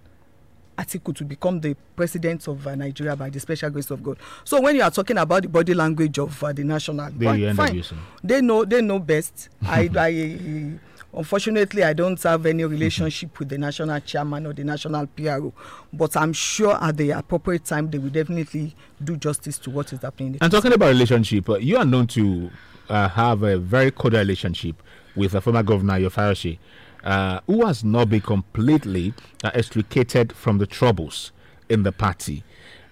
Atiku 0.77 1.15
to 1.15 1.25
become 1.25 1.61
the 1.61 1.75
president 1.97 2.47
of 2.49 2.67
uh, 2.67 2.75
Nigeria 2.75 3.15
by 3.15 3.29
the 3.31 3.39
special 3.41 3.71
grace 3.71 3.91
of 3.91 4.03
God. 4.03 4.17
So 4.45 4.61
when 4.61 4.77
you 4.77 4.83
are 4.83 4.91
talking 4.91 5.19
about 5.19 5.43
the 5.43 5.49
body 5.49 5.75
language 5.75 6.19
of 6.19 6.43
uh, 6.43 6.53
the 6.53 6.65
national, 6.65 7.11
They 7.13 7.27
fine, 7.27 7.43
end 7.45 7.57
fine. 7.57 7.75
using. 7.75 7.99
they 8.25 8.41
know 8.41 8.65
they 8.65 8.81
know 8.83 8.99
best. 8.99 9.49
I, 9.63 9.89
I 9.97 10.79
unfortunately 11.15 11.83
I 11.85 11.93
don't 11.93 12.21
have 12.23 12.47
any 12.47 12.65
relationship 12.65 13.39
with 13.39 13.51
the 13.51 13.59
national 13.59 14.01
chairman 14.01 14.47
or 14.47 14.53
the 14.55 14.65
national 14.65 15.07
PRO, 15.09 15.53
but 15.93 16.17
I'm 16.17 16.33
sure 16.33 16.83
at 16.83 16.97
the 16.97 17.11
appropriate 17.11 17.65
time 17.65 17.91
they 17.91 17.99
will 17.99 18.11
definitely 18.11 18.75
do 19.03 19.17
justice 19.17 19.59
to 19.59 19.71
what 19.71 19.93
is 19.93 20.01
happening. 20.01 20.39
And 20.41 20.51
talking 20.51 20.73
about 20.73 20.89
relationship, 20.89 21.49
uh, 21.49 21.57
you 21.59 21.77
are 21.77 21.85
known 21.85 22.07
to 22.09 22.51
uh, 22.89 23.09
have 23.11 23.43
a 23.43 23.59
very 23.59 23.91
cordial 23.91 24.21
relationship 24.23 24.83
with 25.15 25.33
the 25.33 25.41
former 25.43 25.63
governor 25.63 25.95
Ayo 25.99 26.11
Fayose, 26.11 26.59
uh, 27.05 27.41
who 27.47 27.67
has 27.67 27.85
not 27.85 28.11
been 28.11 28.21
completely 28.21 29.15
uh, 29.45 29.51
extricated 29.55 30.33
from 30.33 30.59
the 30.59 30.67
troubles 30.67 31.33
in 31.69 31.83
the 31.83 31.93
party. 31.93 32.45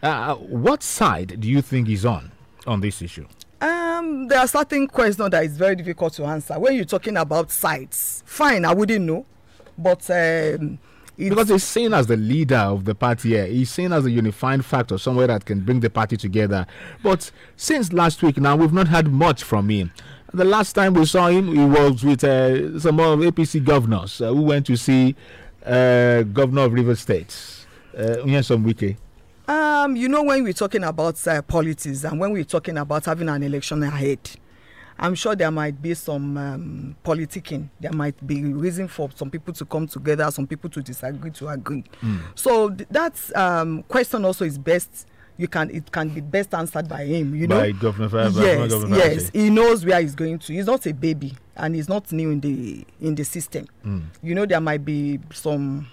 Uh, 0.03 0.35
what 0.37 0.83
side 0.83 1.41
do 1.41 1.49
you 1.49 1.61
think 1.61 1.89
he's 1.89 2.05
on 2.05 2.33
on 2.67 2.81
this 2.81 3.03
issue? 3.03 3.27
Um, 3.61 4.29
there 4.29 4.39
are 4.39 4.49
certain 4.49 4.87
questions 4.87 5.31
that 5.31 5.45
is 5.45 5.57
very 5.57 5.77
difficult 5.77 6.15
to 6.15 6.25
answer. 6.25 6.59
When 6.59 6.75
you're 6.75 6.87
talking 6.87 7.17
about 7.17 7.51
sides, 7.51 8.23
fine, 8.25 8.65
I 8.65 8.73
wouldn't 8.73 9.05
know, 9.05 9.27
but 9.77 10.09
um, 10.11 10.79
it's, 11.19 11.29
Because 11.29 11.49
he's 11.51 11.65
seen 11.65 11.93
as 11.93 12.07
the 12.07 12.17
leader 12.17 12.57
of 12.57 12.87
the 12.87 12.95
party 12.95 13.31
here. 13.31 13.45
He's 13.45 13.71
seen 13.71 13.93
as 13.93 14.07
a 14.07 14.11
unifying 14.11 14.63
factor, 14.63 14.97
somewhere 14.97 15.27
that 15.27 15.45
can 15.45 15.61
bring 15.61 15.81
the 15.81 15.91
party 15.91 16.17
together. 16.17 16.67
But 17.03 17.31
since 17.57 17.93
last 17.93 18.23
week 18.23 18.39
now, 18.39 18.57
we've 18.57 18.73
not 18.73 18.89
had 18.89 19.09
much 19.09 19.43
from 19.43 19.69
him. 19.69 19.93
The 20.33 20.45
last 20.45 20.75
time 20.75 20.95
we 20.95 21.05
saw 21.07 21.27
him, 21.27 21.49
he 21.49 21.65
was 21.65 22.05
with 22.05 22.23
uh, 22.23 22.79
some 22.79 23.01
of 23.01 23.19
APC 23.19 23.65
governors 23.65 24.21
uh, 24.21 24.29
who 24.33 24.43
went 24.43 24.67
to 24.67 24.77
see 24.77 25.17
uh, 25.67 26.23
Governor 26.23 26.63
of 26.63 26.73
River 26.73 26.95
State, 26.95 27.35
uh, 27.97 28.23
Nyesom 28.25 28.65
Wike. 28.65 28.97
Um, 29.49 29.97
you 29.97 30.09
know, 30.09 30.23
when 30.23 30.45
we're 30.45 30.53
talking 30.53 30.85
about 30.85 31.27
uh, 31.27 31.43
politics 31.43 32.05
and 32.05 32.21
when 32.21 32.31
we're 32.31 32.45
talking 32.45 32.79
about 32.79 33.07
having 33.07 33.29
an 33.29 33.43
election 33.43 33.83
ahead, 33.83 34.21
I'm 35.01 35.17
sure 35.17 35.35
there 35.35 35.51
might 35.51 35.83
be 35.83 35.95
some 35.95 36.37
um, 36.37 36.97
politicking. 37.05 37.69
There 37.81 37.93
might 37.93 38.25
be 38.25 38.45
reason 38.45 38.87
for 38.87 39.11
some 39.17 39.31
people 39.31 39.53
to 39.55 39.65
come 39.65 39.89
together, 39.89 40.31
some 40.31 40.47
people 40.47 40.71
to 40.71 40.81
disagree 40.83 41.33
to 41.33 41.49
agree. 41.49 41.83
So 42.37 42.71
th- 42.71 42.89
that 42.91 43.37
um, 43.37 43.83
question 43.85 44.25
also 44.25 44.45
is 44.45 44.59
best. 44.59 45.07
You 45.41 45.49
can 45.49 45.71
it 45.71 45.91
can 45.91 46.11
be 46.11 46.21
best 46.21 46.53
answered 46.53 46.87
by 46.87 47.07
him. 47.07 47.35
You 47.35 47.47
know, 47.47 47.61
by 47.61 47.71
Governor 47.73 48.11
Fa- 48.11 48.31
by 48.31 48.43
yes, 48.45 48.71
Governor 48.71 48.97
yes, 48.99 49.31
he 49.33 49.49
knows 49.49 49.87
where 49.87 49.99
he's 49.99 50.15
going 50.15 50.39
to. 50.39 50.53
He's 50.53 50.67
not 50.67 50.85
a 50.85 50.93
baby, 50.93 51.35
and 51.57 51.75
he's 51.75 51.89
not 51.89 52.13
new 52.13 52.31
in 52.31 52.41
the 52.41 52.85
in 53.01 53.15
the 53.15 53.25
system. 53.25 53.67
Mm. 53.83 54.03
You 54.23 54.35
know, 54.35 54.45
there 54.45 54.61
might 54.61 54.85
be 54.85 55.19
some 55.33 55.87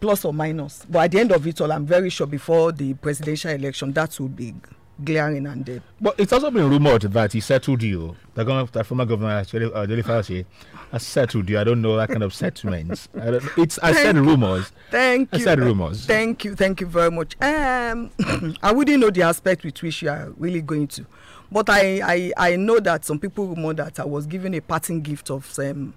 plus 0.00 0.24
or 0.24 0.32
minus, 0.32 0.86
but 0.88 1.00
at 1.04 1.10
the 1.10 1.20
end 1.20 1.32
of 1.32 1.46
it 1.46 1.60
all, 1.60 1.70
I'm 1.70 1.84
very 1.84 2.08
sure 2.08 2.26
before 2.26 2.72
the 2.72 2.94
presidential 2.94 3.50
election, 3.50 3.92
that 3.92 4.18
will 4.18 4.28
be 4.28 4.54
glaring 5.02 5.46
and 5.46 5.68
uh, 5.68 5.78
But 6.00 6.14
it's 6.18 6.32
also 6.32 6.50
been 6.50 6.68
rumored 6.68 7.02
that 7.02 7.32
he 7.32 7.40
settled 7.40 7.82
you. 7.82 8.16
The, 8.34 8.44
governor, 8.44 8.68
the 8.70 8.84
former 8.84 9.04
governor, 9.04 9.30
actually, 9.32 9.72
uh, 9.72 9.86
Dele 9.86 10.02
Fayose, 10.02 10.44
has 10.92 11.02
settled 11.02 11.48
you. 11.48 11.58
I 11.58 11.64
don't 11.64 11.82
know 11.82 11.96
that 11.96 12.08
kind 12.08 12.22
of 12.22 12.32
settlements. 12.34 13.08
I 13.14 13.40
it's 13.56 13.78
I 13.80 13.92
said 13.92 14.02
Thank 14.02 14.16
you. 14.16 14.22
rumors. 14.22 14.72
Thank 14.90 15.28
I 15.32 15.36
you. 15.38 15.44
said 15.44 15.58
rumors. 15.58 16.06
Thank 16.06 16.44
you. 16.44 16.54
Thank 16.54 16.80
you 16.80 16.86
very 16.86 17.10
much. 17.10 17.36
Um, 17.42 18.10
I 18.62 18.72
wouldn't 18.72 19.00
know 19.00 19.10
the 19.10 19.22
aspect 19.22 19.64
with 19.64 19.80
which 19.82 20.02
you 20.02 20.10
are 20.10 20.30
really 20.36 20.62
going 20.62 20.86
to, 20.88 21.06
but 21.50 21.68
I, 21.70 22.32
I, 22.36 22.52
I 22.52 22.56
know 22.56 22.78
that 22.80 23.04
some 23.04 23.18
people 23.18 23.46
rumor 23.48 23.74
that 23.74 23.98
I 23.98 24.04
was 24.04 24.26
given 24.26 24.54
a 24.54 24.60
parting 24.60 25.00
gift 25.00 25.30
of 25.30 25.46
some, 25.50 25.94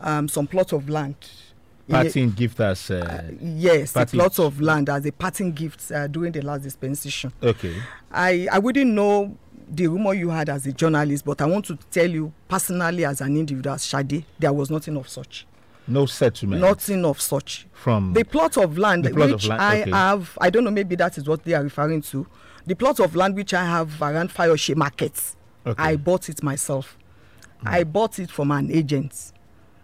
um, 0.00 0.28
some 0.28 0.46
plot 0.46 0.72
of 0.72 0.88
land. 0.88 1.16
In 1.88 1.94
Parting 1.94 2.30
gift 2.32 2.58
us. 2.60 2.90
Uh, 2.90 3.30
yes, 3.40 3.92
a 3.92 3.94
parting- 3.94 4.18
plot 4.20 4.38
of 4.40 4.60
land 4.60 4.88
as 4.88 5.06
a 5.06 5.12
parting 5.12 5.52
gift 5.52 5.90
uh, 5.92 6.06
during 6.08 6.32
the 6.32 6.42
last 6.42 6.62
dispensation. 6.62 7.32
okay. 7.42 7.76
I, 8.10 8.48
I 8.50 8.58
wouldn't 8.58 8.90
know 8.90 9.36
the 9.68 9.86
rumor 9.86 10.14
you 10.14 10.30
had 10.30 10.48
as 10.48 10.66
a 10.66 10.72
journalist, 10.72 11.24
but 11.24 11.40
I 11.40 11.46
want 11.46 11.64
to 11.66 11.76
tell 11.90 12.08
you 12.10 12.32
personally 12.48 13.04
as 13.04 13.20
an 13.20 13.36
individual, 13.36 13.74
as 13.74 13.84
Shade, 13.86 14.24
there 14.38 14.52
was 14.52 14.70
nothing 14.70 14.96
of 14.96 15.08
such. 15.08 15.46
No 15.88 16.06
settlement. 16.06 16.60
Nothing 16.60 17.04
of 17.04 17.20
such. 17.20 17.66
from 17.72 18.12
The 18.12 18.24
plot 18.24 18.56
of 18.56 18.76
land 18.78 19.04
plot 19.12 19.30
of 19.30 19.32
which 19.34 19.46
land, 19.48 19.62
I 19.62 19.80
okay. 19.82 19.90
have, 19.92 20.36
I 20.40 20.50
don't 20.50 20.64
know, 20.64 20.70
maybe 20.72 20.96
that 20.96 21.16
is 21.18 21.28
what 21.28 21.44
they 21.44 21.52
are 21.54 21.62
referring 21.62 22.02
to. 22.02 22.26
The 22.66 22.74
plot 22.74 22.98
of 22.98 23.14
land 23.14 23.36
which 23.36 23.54
I 23.54 23.64
have 23.64 24.02
around 24.02 24.30
Fayose 24.30 24.74
Market, 24.74 25.20
Okay. 25.64 25.80
I 25.82 25.94
bought 25.96 26.28
it 26.28 26.42
myself. 26.42 26.96
I 27.64 27.84
bought 27.84 28.18
it 28.18 28.30
from 28.30 28.50
an 28.50 28.70
agent. 28.72 29.32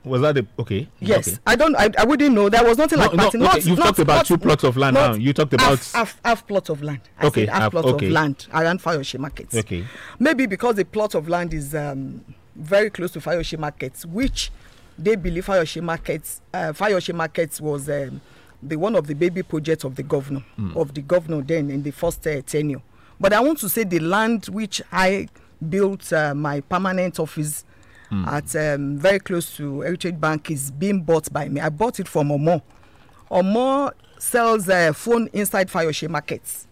Was 0.05 0.21
that 0.23 0.35
the 0.35 0.47
okay? 0.59 0.89
Yes, 1.01 1.29
Okay. 1.29 1.39
I 1.47 1.55
don't. 1.57 1.77
I, 1.77 1.89
I 1.97 2.05
wouldn't 2.05 2.35
know. 2.35 2.49
There 2.49 2.65
was 2.65 2.77
nothing 2.77 2.99
No, 2.99 3.05
like 3.07 3.15
no, 3.15 3.27
okay, 3.29 3.39
Not, 3.39 3.65
you've 3.65 3.79
not, 3.79 3.85
talked 3.87 3.99
about 4.01 4.15
not- 4.17 4.27
two 4.27 4.39
plots 4.39 4.65
of 4.65 4.77
land 4.77 4.95
now. 4.95 5.15
You 5.15 5.33
talked 5.33 5.53
about 5.55 5.69
half, 5.79 5.93
half, 5.93 6.21
half 6.25 6.47
plot 6.47 6.69
of 6.71 6.83
land. 6.83 7.01
I 7.19 7.27
Okay, 7.27 7.43
said 7.47 7.53
half, 7.53 7.63
half- 7.63 7.71
plot 7.73 7.85
okay. 7.85 8.07
of 8.07 8.13
land 8.13 8.47
around 8.53 8.83
Fayose 8.83 9.19
Market. 9.19 9.55
okay. 9.55 9.85
Maybe 10.19 10.47
because 10.47 10.75
the 10.77 10.85
plot 10.85 11.15
of 11.15 11.29
land 11.29 11.55
is 11.55 11.75
um, 11.75 12.25
very 12.57 12.91
close 12.91 13.13
to 13.13 13.21
Fayose 13.21 13.57
Market, 13.59 14.01
which 14.07 14.51
they 14.99 15.15
believe 15.15 15.47
Fayose 15.47 15.81
Market, 15.83 16.23
uh, 16.53 16.73
Fayose 16.73 17.15
Market 17.15 17.61
was 17.61 17.89
um, 17.89 18.21
the 18.63 18.77
one 18.77 18.97
of 18.97 19.07
the 19.07 19.15
baby 19.15 19.43
projects 19.45 19.85
of 19.85 19.95
the 19.95 20.03
governor, 20.03 20.43
of 20.75 20.95
the 20.95 21.03
governor 21.03 21.43
then 21.43 21.71
in 21.71 21.83
the 21.85 21.93
first 21.93 22.27
uh, 22.27 22.43
tenure. 22.43 22.83
But 23.21 23.33
I 23.33 23.41
want 23.41 23.59
to 23.61 23.69
say 23.69 23.85
the 23.85 24.01
land 24.01 24.47
which 24.47 24.83
I 24.91 25.29
built 25.69 26.13
uh, 26.13 26.35
my 26.35 26.61
permanent 26.61 27.21
office 27.21 27.65
at 28.27 28.55
um, 28.57 28.99
very 28.99 29.19
close 29.19 29.57
to 29.57 29.81
Heritage 29.81 30.21
Bank 30.21 30.51
is 30.51 30.71
being 30.71 31.01
bought 31.03 31.33
by 31.33 31.49
me. 31.49 31.61
I 31.61 31.71
bought 31.71 31.99
it 31.99 32.09
from 32.09 32.29
Omo. 32.29 32.61
Omo 33.31 33.93
sells 34.19 34.69
uh, 34.69 34.93
phone 34.93 35.29
inside 35.33 35.69
Fayose 35.69 36.09
markets. 36.09 36.67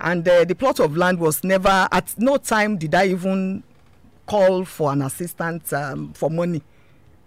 And 0.00 0.26
uh, 0.26 0.44
the 0.44 0.54
plot 0.54 0.80
of 0.80 0.96
land 0.96 1.18
was 1.18 1.44
never, 1.44 1.88
at 1.92 2.14
no 2.18 2.36
time 2.36 2.76
did 2.78 2.94
I 2.94 3.06
even 3.08 3.62
call 4.26 4.64
for 4.64 4.92
an 4.92 5.02
assistant 5.02 5.72
um, 5.72 6.12
for 6.14 6.30
money. 6.30 6.62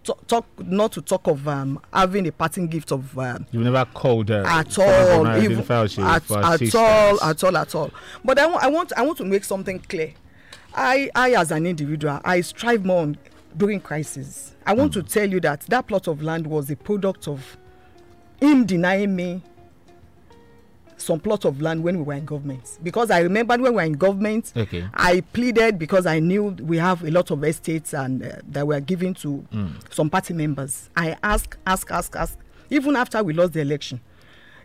Talk, 0.03 0.27
talk, 0.27 0.45
not 0.59 0.91
to 0.93 1.01
talk 1.01 1.25
of 1.27 1.47
um, 1.47 1.79
having 1.91 2.27
a 2.27 2.31
parting 2.31 2.67
gift 2.67 2.91
of 2.91 3.17
um, 3.17 3.47
You've 3.51 3.63
never 3.63 3.85
called 3.85 4.29
uh, 4.29 4.43
at 4.45 4.77
all, 4.77 5.25
even, 5.37 5.59
at, 5.61 6.29
at 6.29 6.75
all, 6.75 7.23
at 7.23 7.43
all, 7.43 7.57
at 7.57 7.75
all. 7.75 7.91
But 8.23 8.37
I, 8.37 8.45
I 8.51 8.67
want, 8.67 8.91
I 8.97 9.01
want 9.01 9.17
to 9.19 9.25
make 9.25 9.43
something 9.43 9.79
clear. 9.79 10.13
I, 10.75 11.09
I 11.15 11.31
as 11.31 11.51
an 11.51 11.65
individual, 11.65 12.19
I 12.23 12.41
strive 12.41 12.85
more 12.85 13.01
on 13.03 13.17
during 13.57 13.79
crisis. 13.79 14.55
I 14.65 14.73
want 14.73 14.93
to 14.93 15.03
tell 15.03 15.29
you 15.29 15.39
that 15.41 15.61
that 15.61 15.87
plot 15.87 16.07
of 16.07 16.21
land 16.21 16.45
was 16.47 16.69
a 16.69 16.75
product 16.75 17.27
of 17.27 17.57
him 18.39 18.65
denying 18.65 19.15
me 19.15 19.41
some 20.97 21.19
plot 21.19 21.45
of 21.45 21.61
land 21.61 21.83
when 21.83 21.97
we 21.97 22.03
were 22.03 22.13
in 22.13 22.25
government. 22.25 22.79
Because 22.81 23.11
i 23.11 23.19
remember 23.19 23.53
when 23.55 23.63
we 23.63 23.69
were 23.71 23.81
in 23.83 23.93
government 23.93 24.51
Okay. 24.55 24.87
i 24.93 25.21
pleaded 25.33 25.77
because 25.77 26.05
i 26.05 26.19
knew 26.19 26.45
we 26.61 26.77
have 26.77 27.03
a 27.03 27.11
lot 27.11 27.31
of 27.31 27.43
estates 27.43 27.93
and 27.93 28.23
uh, 28.23 28.37
that 28.47 28.65
were 28.65 28.79
given 28.79 29.13
to 29.15 29.45
some 29.89 30.09
party 30.09 30.33
members. 30.33 30.89
I 30.95 31.17
ask 31.21 31.57
ask 31.67 31.91
ask 31.91 32.15
ask. 32.15 32.37
Even 32.69 32.95
after 32.95 33.21
we 33.23 33.33
lost 33.33 33.53
the 33.53 33.61
election 33.61 33.99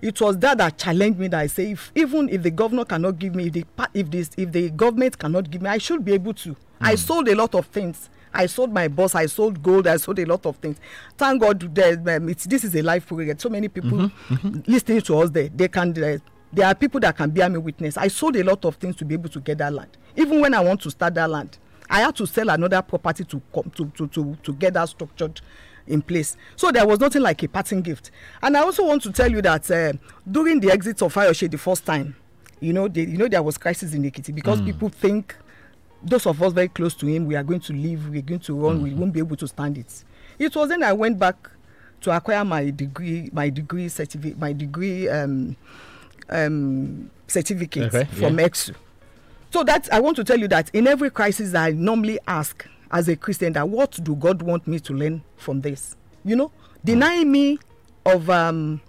it 0.02 0.18
was 0.20 0.38
that 0.38 0.56
that 0.56 0.78
challenged 0.78 1.18
me 1.18 1.28
that 1.28 1.40
i 1.40 1.46
say 1.46 1.72
if 1.72 1.92
even 1.94 2.28
if 2.30 2.42
the 2.42 2.50
governor 2.50 2.86
cannot 2.86 3.18
give 3.18 3.34
me 3.34 3.48
if 3.48 3.52
the 3.52 3.64
if 3.92 4.10
this 4.10 4.30
if 4.38 4.50
the 4.50 4.70
government 4.70 5.18
cannot 5.18 5.50
give 5.50 5.60
me 5.60 5.68
i 5.68 5.76
should 5.78 6.04
be 6.04 6.12
able 6.12 6.32
to. 6.32 6.56
I 6.80 6.94
sold 6.94 7.28
a 7.28 7.34
lot 7.34 7.54
of 7.54 7.66
things 7.66 8.08
i 8.32 8.46
sold 8.46 8.72
my 8.72 8.88
boss 8.88 9.14
i 9.14 9.26
sold 9.26 9.62
gold 9.62 9.86
i 9.86 9.96
sold 9.96 10.18
a 10.18 10.24
lot 10.24 10.44
of 10.46 10.56
things. 10.56 10.78
Thank 11.16 11.40
god 11.40 11.74
there 11.74 11.94
um, 12.16 12.26
this 12.26 12.64
is 12.64 12.74
a 12.74 12.82
life 12.82 13.02
live 13.02 13.06
program 13.06 13.38
so 13.38 13.48
many 13.48 13.68
people 13.68 14.10
listening 14.66 15.00
to 15.02 15.18
us 15.18 15.30
there 15.30 15.48
they 15.48 15.68
can 15.68 15.90
uh, 16.02 16.18
there 16.52 16.66
are 16.66 16.74
people 16.74 16.98
that 17.00 17.16
can 17.16 17.30
bear 17.30 17.48
me 17.48 17.58
witness. 17.58 17.96
I 17.96 18.08
sold 18.08 18.34
a 18.34 18.42
lot 18.42 18.64
of 18.64 18.74
things 18.74 18.96
to 18.96 19.04
be 19.04 19.14
able 19.14 19.28
to 19.28 19.38
get 19.40 19.58
that 19.58 19.72
land. 19.72 19.96
Even 20.16 20.40
when 20.40 20.54
i 20.54 20.60
want 20.60 20.80
to 20.82 20.90
start 20.90 21.14
that 21.14 21.30
land 21.30 21.58
i 21.88 22.00
had 22.00 22.14
to 22.16 22.26
sell 22.26 22.48
another 22.50 22.82
property 22.82 23.24
to 23.24 23.40
come 23.54 23.70
to 23.76 23.86
to 23.96 24.06
to 24.08 24.36
to 24.42 24.52
get 24.54 24.74
that 24.74 24.88
structured 24.88 25.40
in 25.86 26.02
place. 26.02 26.36
So 26.56 26.70
there 26.70 26.86
was 26.86 27.00
nothing 27.00 27.22
like 27.22 27.42
a 27.42 27.48
parting 27.48 27.82
gift. 27.82 28.10
And 28.42 28.56
i 28.56 28.60
also 28.60 28.86
want 28.86 29.02
to 29.02 29.12
tell 29.12 29.30
you 29.30 29.42
that 29.42 29.70
uh, 29.70 29.92
during 30.30 30.60
the 30.60 30.70
exit 30.70 31.02
of 31.02 31.14
fayose 31.14 31.50
the 31.50 31.58
first 31.58 31.84
time 31.86 32.14
you 32.60 32.72
know 32.72 32.88
they, 32.88 33.02
you 33.02 33.16
know 33.16 33.26
there 33.28 33.42
was 33.42 33.58
crisis 33.58 33.94
in 33.94 34.02
ekiti 34.02 34.34
because 34.34 34.60
people 34.60 34.88
think 34.88 35.34
those 36.02 36.26
of 36.26 36.42
us 36.42 36.52
very 36.52 36.68
close 36.68 36.94
to 36.94 37.06
him 37.06 37.26
we 37.26 37.36
are 37.36 37.42
going 37.42 37.60
to 37.60 37.72
leave 37.72 38.08
we 38.08 38.18
are 38.18 38.22
going 38.22 38.40
to 38.40 38.54
run 38.54 38.82
we 38.82 38.94
won't 38.94 39.12
be 39.12 39.20
able 39.20 39.36
to 39.36 39.46
stand 39.46 39.76
it. 39.78 40.04
It 40.38 40.54
was 40.56 40.68
then 40.70 40.82
i 40.82 40.92
went 40.92 41.18
back 41.18 41.50
to 42.00 42.16
acquire 42.16 42.44
my 42.44 42.70
degree 42.70 43.28
my 43.32 43.50
degree 43.50 43.88
certificate 43.88 44.38
my 44.38 44.52
degree 44.52 45.08
um, 45.08 45.56
um, 46.30 47.10
certificate 47.26 47.94
Okay, 47.94 48.04
from 48.12 48.38
yeah. 48.38 48.48
EKSU 48.48 48.74
so 49.50 49.62
that 49.64 49.92
i 49.92 50.00
want 50.00 50.16
to 50.16 50.24
tell 50.24 50.38
you 50.38 50.48
that 50.48 50.70
in 50.72 50.86
every 50.86 51.10
crisis 51.10 51.54
i 51.54 51.70
normally 51.72 52.18
ask 52.26 52.66
as 52.90 53.08
a 53.08 53.16
christian 53.16 53.52
that 53.52 53.68
what 53.68 53.98
do 54.02 54.16
god 54.16 54.40
want 54.42 54.66
me 54.66 54.80
to 54.80 54.92
learn 54.94 55.22
from 55.36 55.60
this? 55.60 55.96
You 56.24 56.36
know 56.36 56.52
denying 56.84 57.30
me 57.30 57.58
of 58.06 58.30
um, 58.30 58.80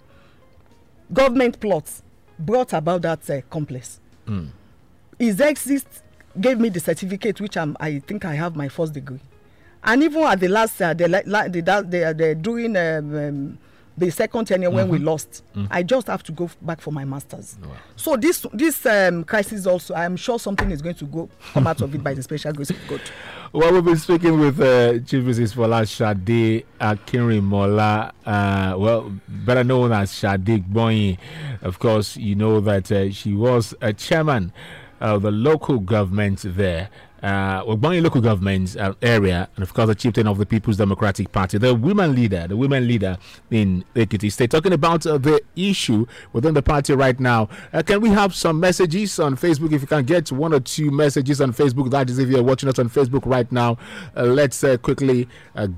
government 1.11 1.59
plots 1.59 2.03
brought 2.39 2.73
about 2.73 3.01
that 3.03 3.29
uh, 3.29 3.41
complex. 3.49 3.99
His 5.19 5.41
exit 5.41 5.85
gave 6.39 6.59
me 6.59 6.69
the 6.69 6.79
certificate 6.79 7.41
which 7.41 7.57
I'm, 7.57 7.75
i 7.79 7.99
think 7.99 8.25
i 8.25 8.35
have 8.35 8.55
my 8.55 8.69
first 8.69 8.93
degree 8.93 9.19
and 9.83 10.03
even 10.03 10.23
at 10.23 10.39
the 10.39 10.47
last 10.47 10.81
uh, 10.81 10.93
the, 10.93 11.07
la- 11.07 11.47
the, 11.47 11.61
the, 11.61 11.61
the, 11.61 12.13
the 12.17 12.35
during 12.35 12.75
um, 12.77 13.15
um, 13.15 13.57
the 13.97 14.09
second 14.09 14.45
tenure 14.45 14.69
mm 14.69 14.73
-hmm. 14.73 14.75
when 14.77 14.89
we 14.89 14.97
mm-hmm. 14.97 15.05
lost. 15.05 15.43
Mm. 15.55 15.67
I 15.71 15.83
just 15.83 16.07
have 16.07 16.23
to 16.23 16.31
go 16.33 16.49
back 16.61 16.81
for 16.81 16.93
my 16.93 17.05
masters. 17.05 17.57
Wow. 17.61 17.69
So 17.95 18.17
this 18.17 18.45
this 18.53 18.85
um, 18.85 19.23
crisis 19.23 19.65
also, 19.67 19.93
I'm 19.95 20.17
sure 20.17 20.39
something 20.39 20.71
is 20.71 20.81
going 20.81 20.97
to 20.97 21.05
go 21.05 21.29
come 21.53 21.67
out 21.69 21.81
of 21.81 21.93
it 21.95 22.01
by 22.03 22.13
the 22.15 22.23
special 22.23 22.53
grace 22.53 22.73
of 22.73 22.79
God. 22.89 23.01
Well, 23.53 23.73
we've 23.73 23.83
been 23.83 23.97
speaking 23.97 24.39
with 24.39 24.61
uh, 24.61 24.99
Chief 25.05 25.25
Mrs. 25.25 25.53
Fola 25.53 25.85
Shade 25.85 26.63
Akinrinmola, 26.79 28.11
uh, 28.25 28.75
well, 28.77 29.11
better 29.27 29.65
known 29.65 29.91
as 29.91 30.13
Shade 30.13 30.63
Gbonyi. 30.71 31.17
Of 31.61 31.77
course, 31.77 32.15
you 32.15 32.35
know 32.35 32.61
that 32.61 32.89
uh, 32.89 33.11
she 33.11 33.33
was 33.33 33.75
a 33.81 33.91
chairman 33.91 34.53
of 35.01 35.23
the 35.23 35.31
local 35.31 35.79
government 35.79 36.41
there 36.45 36.89
uh, 37.23 37.63
Ogbonyi 37.63 38.01
local 38.01 38.21
government 38.21 38.75
uh, 38.77 38.93
area, 39.01 39.47
and 39.55 39.63
of 39.63 39.73
course 39.73 39.87
the 39.87 39.95
chieftain 39.95 40.27
of 40.27 40.37
the 40.37 40.45
People's 40.45 40.77
Democratic 40.77 41.31
Party, 41.31 41.57
the 41.57 41.75
women 41.75 42.15
leader, 42.15 42.47
the 42.47 42.57
women 42.57 42.87
leader 42.87 43.17
in 43.51 43.85
Ekiti 43.95 44.31
State, 44.31 44.51
talking 44.51 44.73
about 44.73 45.05
uh, 45.05 45.17
the 45.17 45.41
issue 45.55 46.05
within 46.33 46.53
the 46.53 46.61
party 46.61 46.93
right 46.93 47.19
now. 47.19 47.47
Uh, 47.73 47.83
can 47.83 48.01
we 48.01 48.09
have 48.09 48.33
some 48.33 48.59
messages 48.59 49.19
on 49.19 49.35
Facebook? 49.35 49.71
If 49.71 49.81
you 49.81 49.87
can 49.87 50.03
get 50.03 50.31
one 50.31 50.53
or 50.53 50.59
two 50.59 50.89
messages 50.89 51.41
on 51.41 51.53
Facebook, 51.53 51.91
that 51.91 52.09
is 52.09 52.17
if 52.17 52.29
you're 52.29 52.43
watching 52.43 52.69
us 52.69 52.79
on 52.79 52.89
Facebook 52.89 53.25
right 53.25 53.49
now. 53.51 53.77
Uh, 54.17 54.23
let's 54.23 54.63
uh, 54.63 54.77
quickly 54.77 55.27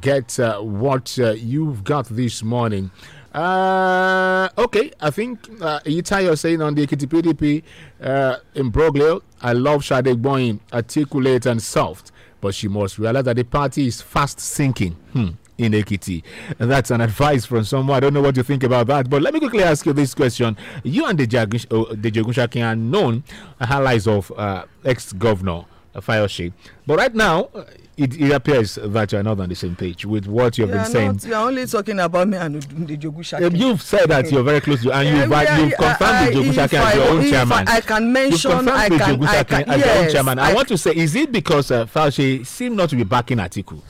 get 0.01 0.37
what 0.61 1.17
you've 1.17 1.83
got 1.83 2.05
this 2.07 2.41
morning. 2.43 2.91
Uh, 3.33 4.47
okay, 4.57 4.91
I 5.01 5.09
think 5.09 5.49
uh, 5.59 5.79
you're 5.85 6.35
saying 6.35 6.61
on 6.61 6.75
the 6.75 6.85
Ekiti 6.85 7.07
PDP 7.07 7.63
uh, 8.01 8.37
in 8.53 8.71
Broglio, 8.71 9.21
I 9.41 9.53
love 9.53 9.83
Shade 9.83 10.05
Gbonyi, 10.05 10.59
articulate 10.71 11.47
and 11.47 11.61
soft, 11.61 12.11
but 12.41 12.53
she 12.53 12.67
must 12.67 12.99
realize 12.99 13.23
that 13.23 13.35
the 13.35 13.43
party 13.43 13.87
is 13.87 14.01
fast 14.01 14.39
sinking. 14.39 14.93
Hmm 15.13 15.29
in 15.57 15.71
Ekiti. 15.73 16.23
And 16.59 16.69
that's 16.69 16.91
an 16.91 17.01
advice 17.01 17.45
from 17.45 17.63
someone. 17.63 17.95
I 17.95 17.99
don't 17.99 18.13
know 18.13 18.21
what 18.21 18.35
you 18.35 18.43
think 18.43 18.63
about 18.63 18.87
that. 18.87 19.09
But 19.09 19.21
let 19.21 19.33
me 19.33 19.39
quickly 19.39 19.63
ask 19.63 19.85
you 19.85 19.93
this 19.93 20.13
question. 20.13 20.57
You 20.83 21.05
and 21.05 21.17
the 21.17 21.27
Jagunshakin 21.27 22.63
uh, 22.63 22.65
are 22.65 22.75
known 22.75 23.23
allies 23.59 24.07
of 24.07 24.31
uh, 24.35 24.65
ex 24.83 25.13
governor 25.13 25.65
Fayose. 26.01 26.51
But 26.87 26.97
right 26.97 27.13
now, 27.13 27.49
it, 27.95 28.19
it, 28.19 28.31
appears 28.31 28.75
that 28.81 29.11
you're 29.11 29.21
not 29.23 29.39
on 29.39 29.49
the 29.49 29.55
same 29.55 29.75
page 29.75 30.05
with 30.05 30.25
what 30.25 30.57
you've 30.57 30.71
been 30.71 30.85
saying. 30.85 31.11
Not, 31.13 31.25
you're 31.25 31.37
only 31.37 31.65
talking 31.67 31.99
about 31.99 32.27
me 32.27 32.37
and 32.37 32.61
the 32.61 32.97
Jogushaki. 32.97 33.57
You've 33.57 33.81
said 33.81 34.07
that 34.09 34.31
you're 34.31 34.43
very 34.43 34.61
close 34.61 34.81
to, 34.83 34.91
and 34.91 35.07
you've, 35.07 35.29
yeah, 35.29 35.59
you've 35.59 35.73
confirmed 35.75 36.27
the 36.35 36.39
Jogushaki 36.39 36.73
as 36.73 36.95
your 36.95 37.09
own 37.09 37.29
chairman. 37.29 37.67
I 37.67 37.81
can 37.81 38.11
mention, 38.11 38.31
you've 38.51 38.57
confirmed 38.65 38.69
I 38.69 38.89
can, 38.89 39.19
the 39.19 39.27
I 39.27 39.43
can, 39.43 39.69
as 39.69 39.79
yes, 39.79 39.85
your 39.95 40.05
own 40.05 40.11
chairman. 40.11 40.39
I, 40.39 40.51
I 40.51 40.53
want 40.53 40.67
to 40.69 40.77
say, 40.77 40.95
is 40.95 41.15
it 41.15 41.31
because 41.31 41.69
uh, 41.71 41.85
Fayose 41.85 42.45
seemed 42.47 42.77
not 42.77 42.89
to 42.89 42.95
be 42.95 43.03
backing 43.03 43.37
Atiku? 43.37 43.81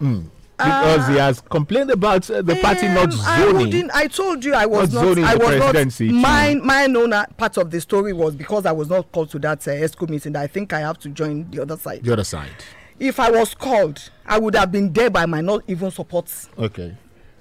Mm 0.00 0.26
because 0.58 1.04
uh, 1.08 1.12
he 1.12 1.16
has 1.18 1.40
complained 1.40 1.90
about 1.90 2.28
uh, 2.30 2.42
the 2.42 2.56
party 2.56 2.88
um, 2.88 2.94
not 2.94 3.12
zoning. 3.12 3.90
I, 3.92 4.00
I 4.02 4.06
told 4.08 4.44
you 4.44 4.54
I 4.54 4.66
was 4.66 4.92
not. 4.92 5.16
not 5.16 5.24
I 5.24 5.36
was 5.36 6.00
not. 6.00 6.12
My 6.12 6.54
my 6.56 6.86
known 6.88 7.12
part 7.36 7.56
of 7.58 7.70
the 7.70 7.80
story 7.80 8.12
was 8.12 8.34
because 8.34 8.66
I 8.66 8.72
was 8.72 8.88
not 8.88 9.10
called 9.12 9.30
to 9.30 9.38
that 9.38 9.66
uh, 9.68 9.70
EXCO 9.70 10.08
meeting. 10.08 10.34
I 10.34 10.48
think 10.48 10.72
I 10.72 10.80
have 10.80 10.98
to 11.00 11.10
join 11.10 11.48
the 11.52 11.62
other 11.62 11.76
side. 11.76 12.02
The 12.02 12.12
other 12.12 12.24
side. 12.24 12.50
If 12.98 13.20
I 13.20 13.30
was 13.30 13.54
called, 13.54 14.10
I 14.26 14.40
would 14.40 14.56
have 14.56 14.72
been 14.72 14.92
there, 14.92 15.08
but 15.10 15.20
I 15.22 15.26
might 15.26 15.44
not 15.44 15.62
even 15.68 15.92
support. 15.92 16.26
Okay. 16.58 16.96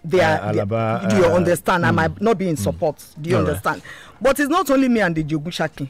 Their, 0.06 0.40
uh, 0.40 0.54
Alaba, 0.54 1.10
do 1.10 1.16
you 1.18 1.26
uh, 1.26 1.36
understand? 1.36 1.84
Mm, 1.84 1.88
I 1.88 1.92
might 1.92 2.22
not 2.22 2.38
be 2.38 2.48
in 2.50 2.56
mm. 2.56 3.22
Do 3.22 3.30
you 3.30 3.38
understand? 3.38 3.82
Right. 3.82 4.22
But 4.22 4.40
it's 4.40 4.50
not 4.50 4.70
only 4.70 4.88
me 4.88 5.00
and 5.02 5.16
the 5.16 5.24
Jogushaki. 5.24 5.90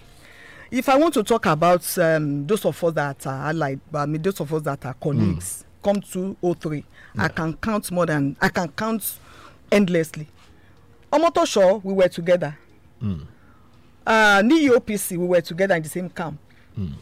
If 0.71 0.87
I 0.87 0.95
want 0.97 1.13
to 1.15 1.23
talk 1.23 1.45
about 1.45 1.97
um, 1.97 2.47
those 2.47 2.63
of 2.65 2.81
us 2.83 2.93
that 2.93 3.27
are 3.27 3.49
allied, 3.49 3.79
I 3.93 4.05
mean 4.05 4.21
those 4.21 4.39
of 4.39 4.53
us 4.53 4.61
that 4.63 4.85
are 4.85 4.93
colleagues, 4.95 5.65
mm. 5.83 5.83
come 5.83 6.01
to 6.01 6.55
03 6.55 6.83
yeah. 7.15 7.23
I 7.23 7.27
can 7.29 7.53
count 7.57 7.91
more 7.91 8.05
than 8.05 8.35
I 8.41 8.49
can 8.49 8.69
count 8.69 9.17
endlessly. 9.71 10.27
Omotosho, 11.11 11.83
we 11.83 11.93
were 11.93 12.07
together. 12.09 12.57
Mm. 13.01 13.25
Uh, 14.05 14.41
Ni 14.45 14.69
OPC, 14.69 15.17
we 15.17 15.25
were 15.25 15.41
together 15.41 15.75
in 15.75 15.83
the 15.83 15.89
same 15.89 16.09
camp. 16.09 16.39
Mm. 16.77 16.93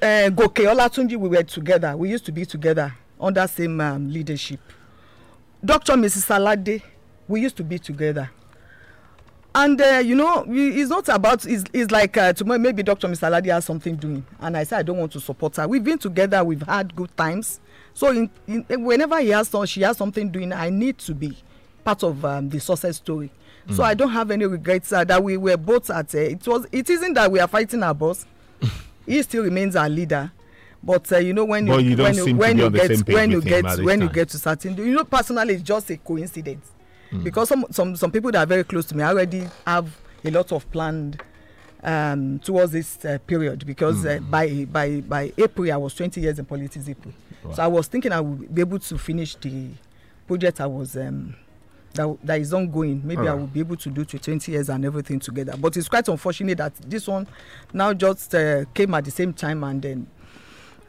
Uh, 0.00 0.30
Goke 0.30 0.54
Olatunji, 0.62 1.16
we 1.16 1.28
were 1.28 1.42
together. 1.42 1.96
We 1.96 2.10
used 2.10 2.24
to 2.26 2.32
be 2.32 2.44
together 2.46 2.94
under 3.20 3.46
same 3.46 3.80
um, 3.80 4.10
leadership. 4.10 4.60
Dr. 5.64 5.94
Mrs. 5.94 6.26
Salade, 6.26 6.82
we 7.28 7.40
used 7.40 7.56
to 7.56 7.64
be 7.64 7.78
together. 7.78 8.30
And 9.54 9.80
uh, 9.80 10.02
you 10.04 10.14
know, 10.16 10.44
it's 10.48 10.90
not 10.90 11.08
about. 11.08 11.46
It's, 11.46 11.64
it's 11.72 11.90
like 11.92 12.16
uh, 12.16 12.32
tomorrow 12.32 12.58
maybe 12.58 12.82
Dr. 12.82 13.06
Mrs. 13.06 13.20
Salade 13.20 13.52
has 13.52 13.64
something 13.64 13.94
doing, 13.94 14.26
and 14.40 14.56
I 14.56 14.64
said 14.64 14.80
I 14.80 14.82
don't 14.82 14.98
want 14.98 15.12
to 15.12 15.20
support 15.20 15.56
her. 15.56 15.68
We've 15.68 15.84
been 15.84 15.98
together. 15.98 16.42
We've 16.42 16.62
had 16.62 16.94
good 16.96 17.16
times 17.16 17.60
so 17.94 18.10
in, 18.10 18.30
in, 18.46 18.84
whenever 18.84 19.18
he 19.20 19.30
has 19.30 19.48
some, 19.48 19.64
she 19.66 19.80
has 19.82 19.96
something 19.96 20.28
doing 20.30 20.52
i 20.52 20.68
need 20.68 20.98
to 20.98 21.14
be 21.14 21.36
part 21.84 22.02
of 22.02 22.24
um, 22.24 22.48
the 22.48 22.58
success 22.58 22.96
story. 22.96 23.30
Mm. 23.68 23.76
so 23.76 23.82
i 23.82 23.94
don't 23.94 24.10
have 24.10 24.30
any 24.30 24.44
regrets 24.46 24.92
uh, 24.92 25.04
that 25.04 25.22
we 25.22 25.36
were 25.36 25.56
both 25.56 25.88
at 25.90 26.14
uh, 26.14 26.18
it 26.18 26.46
was 26.46 26.66
it 26.72 26.90
isn't 26.90 27.14
that 27.14 27.30
we 27.30 27.40
are 27.40 27.48
fighting 27.48 27.82
our 27.82 27.94
boss. 27.94 28.26
He 29.06 29.22
still 29.22 29.42
remains 29.44 29.76
our 29.76 29.88
leader. 29.88 30.32
But 30.82 31.10
uh, 31.12 31.18
you 31.18 31.32
know 31.32 31.44
when 31.46 31.66
you, 31.66 31.78
you 31.78 31.96
when 31.96 32.14
you, 32.14 32.36
when 32.36 32.58
you 32.58 32.70
get 32.70 33.08
when 33.08 33.30
you 33.30 33.40
get 33.40 33.64
when 33.82 34.00
you 34.02 34.08
get 34.10 34.28
to 34.30 34.38
certain 34.38 34.76
you 34.76 34.94
know 34.94 35.04
personally 35.04 35.54
it's 35.54 35.62
just 35.62 35.88
a 35.90 35.96
coincidence. 35.96 36.70
Mm. 37.10 37.24
because 37.24 37.48
some 37.48 37.64
some 37.70 37.96
some 37.96 38.10
people 38.10 38.30
that 38.32 38.42
are 38.42 38.46
very 38.46 38.64
close 38.64 38.84
to 38.86 38.96
me 38.96 39.02
already 39.02 39.46
have 39.66 39.94
a 40.24 40.30
lot 40.30 40.52
of 40.52 40.70
planned 40.70 41.22
um, 41.84 42.38
towards 42.40 42.72
this 42.72 43.04
uh, 43.04 43.18
period 43.26 43.64
because 43.66 44.04
mm. 44.04 44.16
uh, 44.16 44.20
by 44.20 44.64
by 44.64 45.00
by 45.00 45.32
April 45.36 45.70
I 45.72 45.76
was 45.76 45.94
20 45.94 46.20
years 46.20 46.38
in 46.38 46.44
politics. 46.46 46.88
April, 46.88 47.14
so 47.54 47.62
I 47.62 47.66
was 47.66 47.86
thinking 47.86 48.10
I 48.10 48.20
would 48.20 48.52
be 48.54 48.62
able 48.62 48.78
to 48.78 48.98
finish 48.98 49.34
the 49.36 49.68
project 50.26 50.60
I 50.60 50.66
was 50.66 50.96
um, 50.96 51.36
that 51.92 52.18
that 52.24 52.40
is 52.40 52.54
ongoing. 52.54 53.02
Maybe 53.04 53.22
right. 53.22 53.30
I 53.30 53.34
will 53.34 53.46
be 53.46 53.60
able 53.60 53.76
to 53.76 53.90
do 53.90 54.04
to 54.04 54.18
20 54.18 54.50
years 54.52 54.68
and 54.70 54.84
everything 54.84 55.20
together. 55.20 55.54
But 55.58 55.76
it's 55.76 55.88
quite 55.88 56.08
unfortunate 56.08 56.58
that 56.58 56.74
this 56.76 57.06
one 57.06 57.26
now 57.72 57.92
just 57.92 58.34
uh, 58.34 58.64
came 58.72 58.94
at 58.94 59.04
the 59.04 59.10
same 59.10 59.32
time 59.32 59.62
and 59.64 59.82
then 59.82 60.06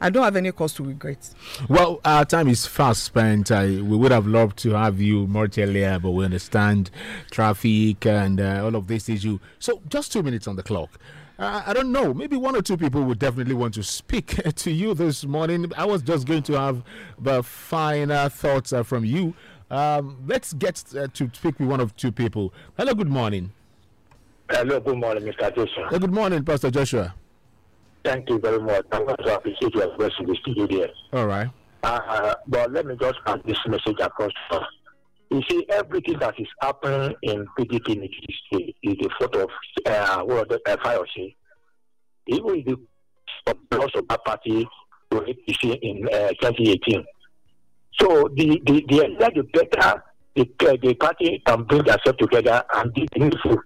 I 0.00 0.10
don't 0.10 0.24
have 0.24 0.36
any 0.36 0.52
cause 0.52 0.74
to 0.74 0.84
regret. 0.84 1.30
Well, 1.68 2.00
our 2.04 2.24
time 2.24 2.48
is 2.48 2.66
fast 2.66 3.04
spent. 3.04 3.50
we 3.50 3.80
would 3.82 4.12
have 4.12 4.26
loved 4.26 4.58
to 4.58 4.70
have 4.70 5.00
you 5.00 5.26
more 5.26 5.48
earlier, 5.56 5.98
but 5.98 6.10
we 6.10 6.24
understand 6.24 6.90
traffic 7.30 8.04
and 8.04 8.40
uh, 8.40 8.62
all 8.64 8.76
of 8.76 8.88
this 8.88 9.08
issue. 9.08 9.38
So, 9.58 9.80
just 9.88 10.12
two 10.12 10.22
minutes 10.22 10.46
on 10.46 10.56
the 10.56 10.62
clock. 10.62 10.98
Uh, 11.38 11.62
I 11.66 11.72
don't 11.72 11.92
know. 11.92 12.14
Maybe 12.14 12.36
one 12.36 12.56
or 12.56 12.62
two 12.62 12.76
people 12.76 13.02
would 13.04 13.18
definitely 13.18 13.54
want 13.54 13.74
to 13.74 13.82
speak 13.82 14.40
to 14.56 14.70
you 14.70 14.94
this 14.94 15.24
morning. 15.24 15.70
I 15.76 15.84
was 15.84 16.02
just 16.02 16.26
going 16.26 16.42
to 16.44 16.54
have 16.54 16.82
the 17.18 17.42
final 17.42 18.28
thoughts 18.28 18.72
uh, 18.72 18.82
from 18.82 19.04
you. 19.04 19.34
Um, 19.70 20.18
let's 20.26 20.52
get 20.52 20.82
uh, 20.96 21.08
to 21.14 21.30
speak 21.34 21.58
with 21.58 21.68
one 21.68 21.80
of 21.80 21.94
two 21.96 22.12
people. 22.12 22.54
Hello, 22.76 22.94
good 22.94 23.08
morning. 23.08 23.52
Hello, 24.50 24.78
good 24.78 24.96
morning, 24.96 25.24
Mr. 25.24 25.54
Joshua. 25.54 25.98
good 25.98 26.12
morning, 26.12 26.44
Pastor 26.44 26.70
Joshua. 26.70 27.14
Thank 28.06 28.30
you 28.30 28.38
very 28.38 28.60
much. 28.60 28.86
I 28.92 29.00
want 29.00 29.18
to 29.24 29.34
appreciate 29.34 29.74
your 29.74 29.88
presence 29.96 30.14
in 30.20 30.26
the 30.26 30.36
studio 30.36 30.66
there. 30.68 30.88
All 31.12 31.26
right. 31.26 31.50
Uh, 31.82 32.34
but 32.46 32.70
let 32.70 32.86
me 32.86 32.94
just 33.00 33.16
pass 33.26 33.38
this 33.44 33.58
message 33.66 33.96
across. 34.00 34.30
You 35.28 35.42
see, 35.50 35.66
everything 35.70 36.16
that 36.20 36.38
is 36.38 36.46
happening 36.60 37.16
in 37.22 37.44
PDP 37.58 37.96
in 37.96 38.04
is 38.04 38.96
the 39.00 39.10
fault 39.18 39.34
of 39.34 39.50
uh, 39.86 40.22
what 40.22 40.48
the 40.48 40.60
uh, 40.68 40.76
fire 40.84 41.00
Even 42.28 42.64
the 42.64 43.76
loss 43.76 43.90
of 43.96 44.06
that 44.06 44.24
party 44.24 44.68
to 45.10 45.16
APC 45.16 45.76
in 45.82 46.06
uh, 46.12 46.28
2018. 46.40 47.04
So 48.00 48.28
the 48.36 48.62
the 48.66 48.84
the, 48.88 49.32
the 49.34 49.42
better 49.52 50.04
the, 50.36 50.78
the 50.80 50.94
party 50.94 51.42
can 51.44 51.64
bring 51.64 51.82
themselves 51.82 52.18
together 52.20 52.62
and 52.76 52.94
be 52.94 53.08
meaningful 53.16 53.56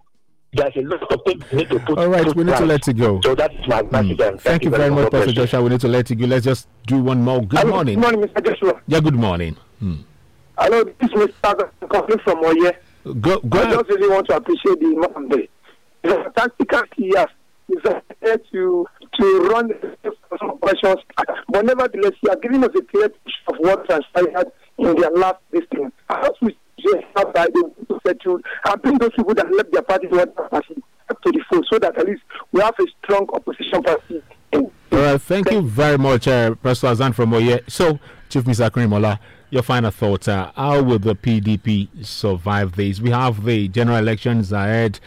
there's 0.52 0.76
a 0.76 0.80
lot 0.80 1.12
of 1.12 1.20
things 1.24 1.44
we 1.50 1.58
need 1.58 1.70
to 1.70 1.78
put. 1.80 1.98
All 1.98 2.08
right, 2.08 2.34
we 2.34 2.44
need 2.44 2.56
to 2.56 2.66
let 2.66 2.86
you 2.86 2.92
go. 2.92 3.20
So 3.22 3.34
that's 3.34 3.54
my 3.68 3.82
message. 3.82 4.16
Mm. 4.16 4.18
Thank, 4.18 4.40
Thank, 4.40 4.64
you 4.64 4.70
very 4.70 4.90
much, 4.90 5.10
Pastor 5.10 5.32
Joshua. 5.32 5.62
We 5.62 5.70
need 5.70 5.80
to 5.80 5.88
let 5.88 6.10
you 6.10 6.16
go. 6.16 6.26
Let's 6.26 6.44
just 6.44 6.68
do 6.86 6.98
one 7.00 7.22
more. 7.22 7.40
Good 7.42 7.60
Hello, 7.60 7.70
morning. 7.72 8.00
Good 8.00 8.12
morning, 8.12 8.30
Mr. 8.30 8.44
Joshua. 8.46 8.80
Yeah, 8.86 9.00
good 9.00 9.14
morning. 9.14 9.56
Hmm. 9.78 9.96
Hello, 10.58 10.84
this 10.84 10.94
is 11.02 11.10
Mr. 11.10 11.70
calling 11.88 12.18
from 12.18 12.44
Oye. 12.44 12.72
Go, 13.20 13.40
go 13.40 13.58
I 13.62 13.70
just 13.70 13.88
really 13.88 14.08
want 14.08 14.26
to 14.28 14.36
appreciate 14.36 14.80
the 14.80 15.08
man 15.14 15.28
there. 15.28 15.46
It's 16.02 16.26
a 16.28 16.30
tactical 16.38 16.82
yes. 16.98 17.28
It's 17.68 17.84
a 17.86 18.02
to 18.52 18.86
to 19.18 19.40
run 19.52 19.68
the 19.68 20.12
operations, 20.40 20.98
but 21.48 21.64
nevertheless, 21.64 22.12
you 22.22 22.30
are 22.30 22.36
giving 22.36 22.64
us 22.64 22.70
a 22.76 22.82
clear 22.82 23.08
picture 23.08 23.38
of 23.48 23.56
what 23.60 23.86
transpired 23.86 24.50
in 24.78 24.96
their 24.96 25.10
last 25.10 25.38
listing. 25.52 25.92
As 26.08 26.30
we 26.42 26.48
just 26.48 26.58
have 27.16 27.32
by 27.32 27.46
the 27.46 27.70
to 27.88 28.00
settle 28.06 28.40
and 28.64 28.82
bring 28.82 28.98
those 28.98 29.12
people 29.14 29.34
that 29.34 29.50
left 29.52 29.72
their 29.72 29.82
party 29.82 30.06
to 30.08 30.20
other 30.20 30.30
party 30.30 30.82
up 31.08 31.22
to 31.22 31.32
the 31.32 31.40
fold 31.50 31.66
so 31.70 31.78
that 31.78 31.96
at 31.98 32.06
least 32.06 32.22
we 32.52 32.60
have 32.60 32.74
a 32.78 32.86
strong 33.02 33.28
opposition 33.32 33.82
party. 33.82 34.22
All 34.52 34.70
right, 34.92 35.20
thank 35.20 35.50
you 35.50 35.62
very 35.62 35.98
much, 35.98 36.26
uh, 36.28 36.54
Professor 36.54 36.88
Azan 36.88 37.12
from 37.12 37.32
Oye. 37.32 37.60
So, 37.68 37.98
Chief 38.28 38.44
Mr. 38.44 38.70
Krimola, 38.70 39.18
your 39.50 39.62
final 39.62 39.90
thoughts 39.90 40.28
uh, 40.28 40.52
how 40.54 40.82
will 40.82 40.98
the 40.98 41.14
PDP 41.14 42.04
survive 42.04 42.76
this? 42.76 43.00
We 43.00 43.10
have 43.10 43.44
the 43.44 43.68
general 43.68 43.98
elections 43.98 44.52
ahead, 44.52 45.00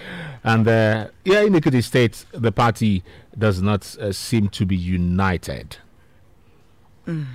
and 0.43 0.67
uh, 0.67 1.07
yeah, 1.23 1.41
in 1.41 1.53
the 1.53 1.81
State, 1.81 2.25
the 2.31 2.51
party 2.51 3.03
does 3.37 3.61
not 3.61 3.97
uh, 3.97 4.11
seem 4.11 4.49
to 4.49 4.65
be 4.65 4.75
united. 4.75 5.77
Mm. 7.07 7.25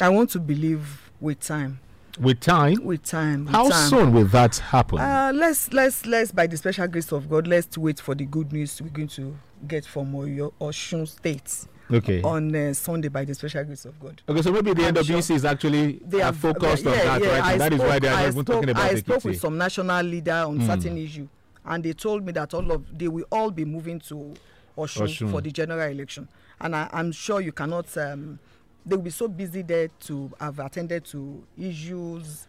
I 0.00 0.08
want 0.08 0.30
to 0.30 0.40
believe 0.40 1.10
with 1.20 1.40
time 1.40 1.80
With 2.20 2.40
time. 2.40 2.84
With 2.84 3.02
time. 3.02 3.44
With 3.46 3.54
How 3.54 3.68
time. 3.68 3.88
soon 3.90 4.12
will 4.12 4.26
that 4.26 4.56
happen? 4.56 4.98
Uh, 5.00 5.32
let's 5.34 5.72
let's 5.72 6.06
let's 6.06 6.30
by 6.30 6.46
the 6.46 6.56
special 6.56 6.86
grace 6.86 7.10
of 7.12 7.28
God, 7.28 7.46
let's 7.46 7.76
wait 7.76 7.98
for 8.00 8.14
the 8.14 8.24
good 8.24 8.52
news 8.52 8.80
we're 8.80 8.88
going 8.90 9.08
to 9.08 9.36
get 9.66 9.84
from 9.84 10.12
Oyo 10.12 10.52
Osun 10.60 11.08
State 11.08 11.66
okay. 11.92 12.22
on 12.22 12.54
uh, 12.54 12.72
Sunday 12.72 13.08
by 13.08 13.24
the 13.24 13.34
special 13.34 13.64
grace 13.64 13.84
of 13.84 13.98
God. 13.98 14.22
Okay, 14.28 14.42
so 14.42 14.52
maybe 14.52 14.72
the 14.74 14.82
NWC 14.82 15.26
sure 15.26 15.36
is 15.36 15.44
actually 15.44 16.00
They 16.06 16.22
uh, 16.22 16.30
are 16.30 16.32
focused 16.32 16.84
yeah, 16.84 16.90
on 16.92 16.96
that, 16.98 17.22
yeah, 17.22 17.28
right? 17.30 17.42
I 17.42 17.52
And 17.52 17.60
that 17.60 17.72
is 17.72 17.80
why 17.80 17.98
they 17.98 18.08
are 18.08 18.14
I 18.14 18.16
not 18.16 18.28
even 18.28 18.32
spoke, 18.44 18.46
talking 18.56 18.70
about 18.70 18.82
I 18.84 18.94
spoke 18.94 19.24
with 19.24 19.40
some 19.40 19.58
national 19.58 20.02
leader 20.04 20.32
on 20.46 20.58
Mm. 20.60 20.66
certain 20.66 20.98
issue, 20.98 21.28
and 21.64 21.82
they 21.84 21.92
told 21.94 22.24
me 22.24 22.30
that 22.32 22.54
all 22.54 22.70
of 22.70 22.96
they 22.96 23.08
will 23.08 23.26
all 23.32 23.50
be 23.50 23.64
moving 23.64 23.98
to 24.00 24.34
Osun, 24.78 25.02
Osun. 25.02 25.30
for 25.32 25.40
the 25.40 25.50
general 25.50 25.80
election, 25.90 26.28
and 26.60 26.76
I, 26.76 26.88
I'm 26.92 27.10
sure 27.10 27.40
you 27.40 27.50
cannot. 27.52 27.96
Um, 27.98 28.38
they 28.86 28.96
will 28.96 29.02
be 29.02 29.10
so 29.10 29.28
busy 29.28 29.62
there 29.62 29.88
to 30.00 30.30
have 30.40 30.58
attended 30.58 31.04
to 31.06 31.42
issues 31.58 32.46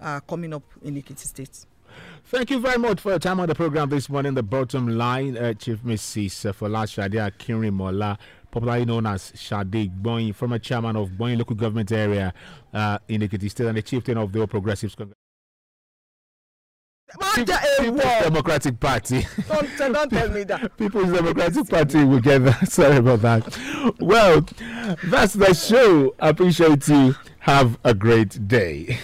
uh, 0.00 0.20
coming 0.20 0.52
up 0.54 0.62
in 0.82 0.94
Ekiti 0.96 1.18
State. 1.26 1.66
Thank 2.24 2.50
you 2.50 2.60
very 2.60 2.78
much 2.78 3.00
for 3.00 3.10
your 3.10 3.18
time 3.18 3.40
on 3.40 3.48
the 3.48 3.54
program 3.54 3.88
this 3.88 4.08
morning. 4.08 4.34
The 4.34 4.42
bottom 4.42 4.88
line, 4.96 5.36
uh, 5.36 5.54
Chief 5.54 5.78
Mrs. 5.82 6.52
Fola 6.54 6.88
Shade 6.88 7.12
Akinrinmola, 7.12 8.16
popularly 8.50 8.84
known 8.84 9.06
as 9.06 9.32
Shade 9.34 9.70
Gbonyi, 10.02 10.34
former 10.34 10.58
chairman 10.58 10.96
of 10.96 11.10
Gbonyi 11.10 11.38
local 11.38 11.56
government 11.56 11.90
area 11.92 12.32
uh, 12.72 12.98
in 13.08 13.22
Ekiti 13.22 13.50
State 13.50 13.66
and 13.66 13.76
the 13.76 13.82
chieftain 13.82 14.16
of 14.18 14.32
the 14.32 14.40
All 14.40 14.46
Progressives 14.46 14.94
Congress. 14.94 15.19
People's! 17.78 18.02
Democratic 18.02 18.78
Party. 18.80 19.26
Don't, 19.48 19.92
don't 19.92 20.10
tell 20.10 20.28
me 20.28 20.44
that. 20.44 20.76
People's 20.78 21.12
Democratic 21.12 21.68
Party 21.68 22.04
will 22.04 22.20
get 22.20 22.44
that. 22.44 22.68
Sorry 22.70 22.96
about 22.96 23.22
that. 23.22 23.96
Well, 23.98 24.46
that's 25.04 25.34
the 25.34 25.54
show. 25.54 26.14
I 26.20 26.28
appreciate 26.28 26.86
you. 26.88 27.14
Have 27.40 27.78
a 27.84 27.94
great 27.94 28.46
day. 28.48 28.98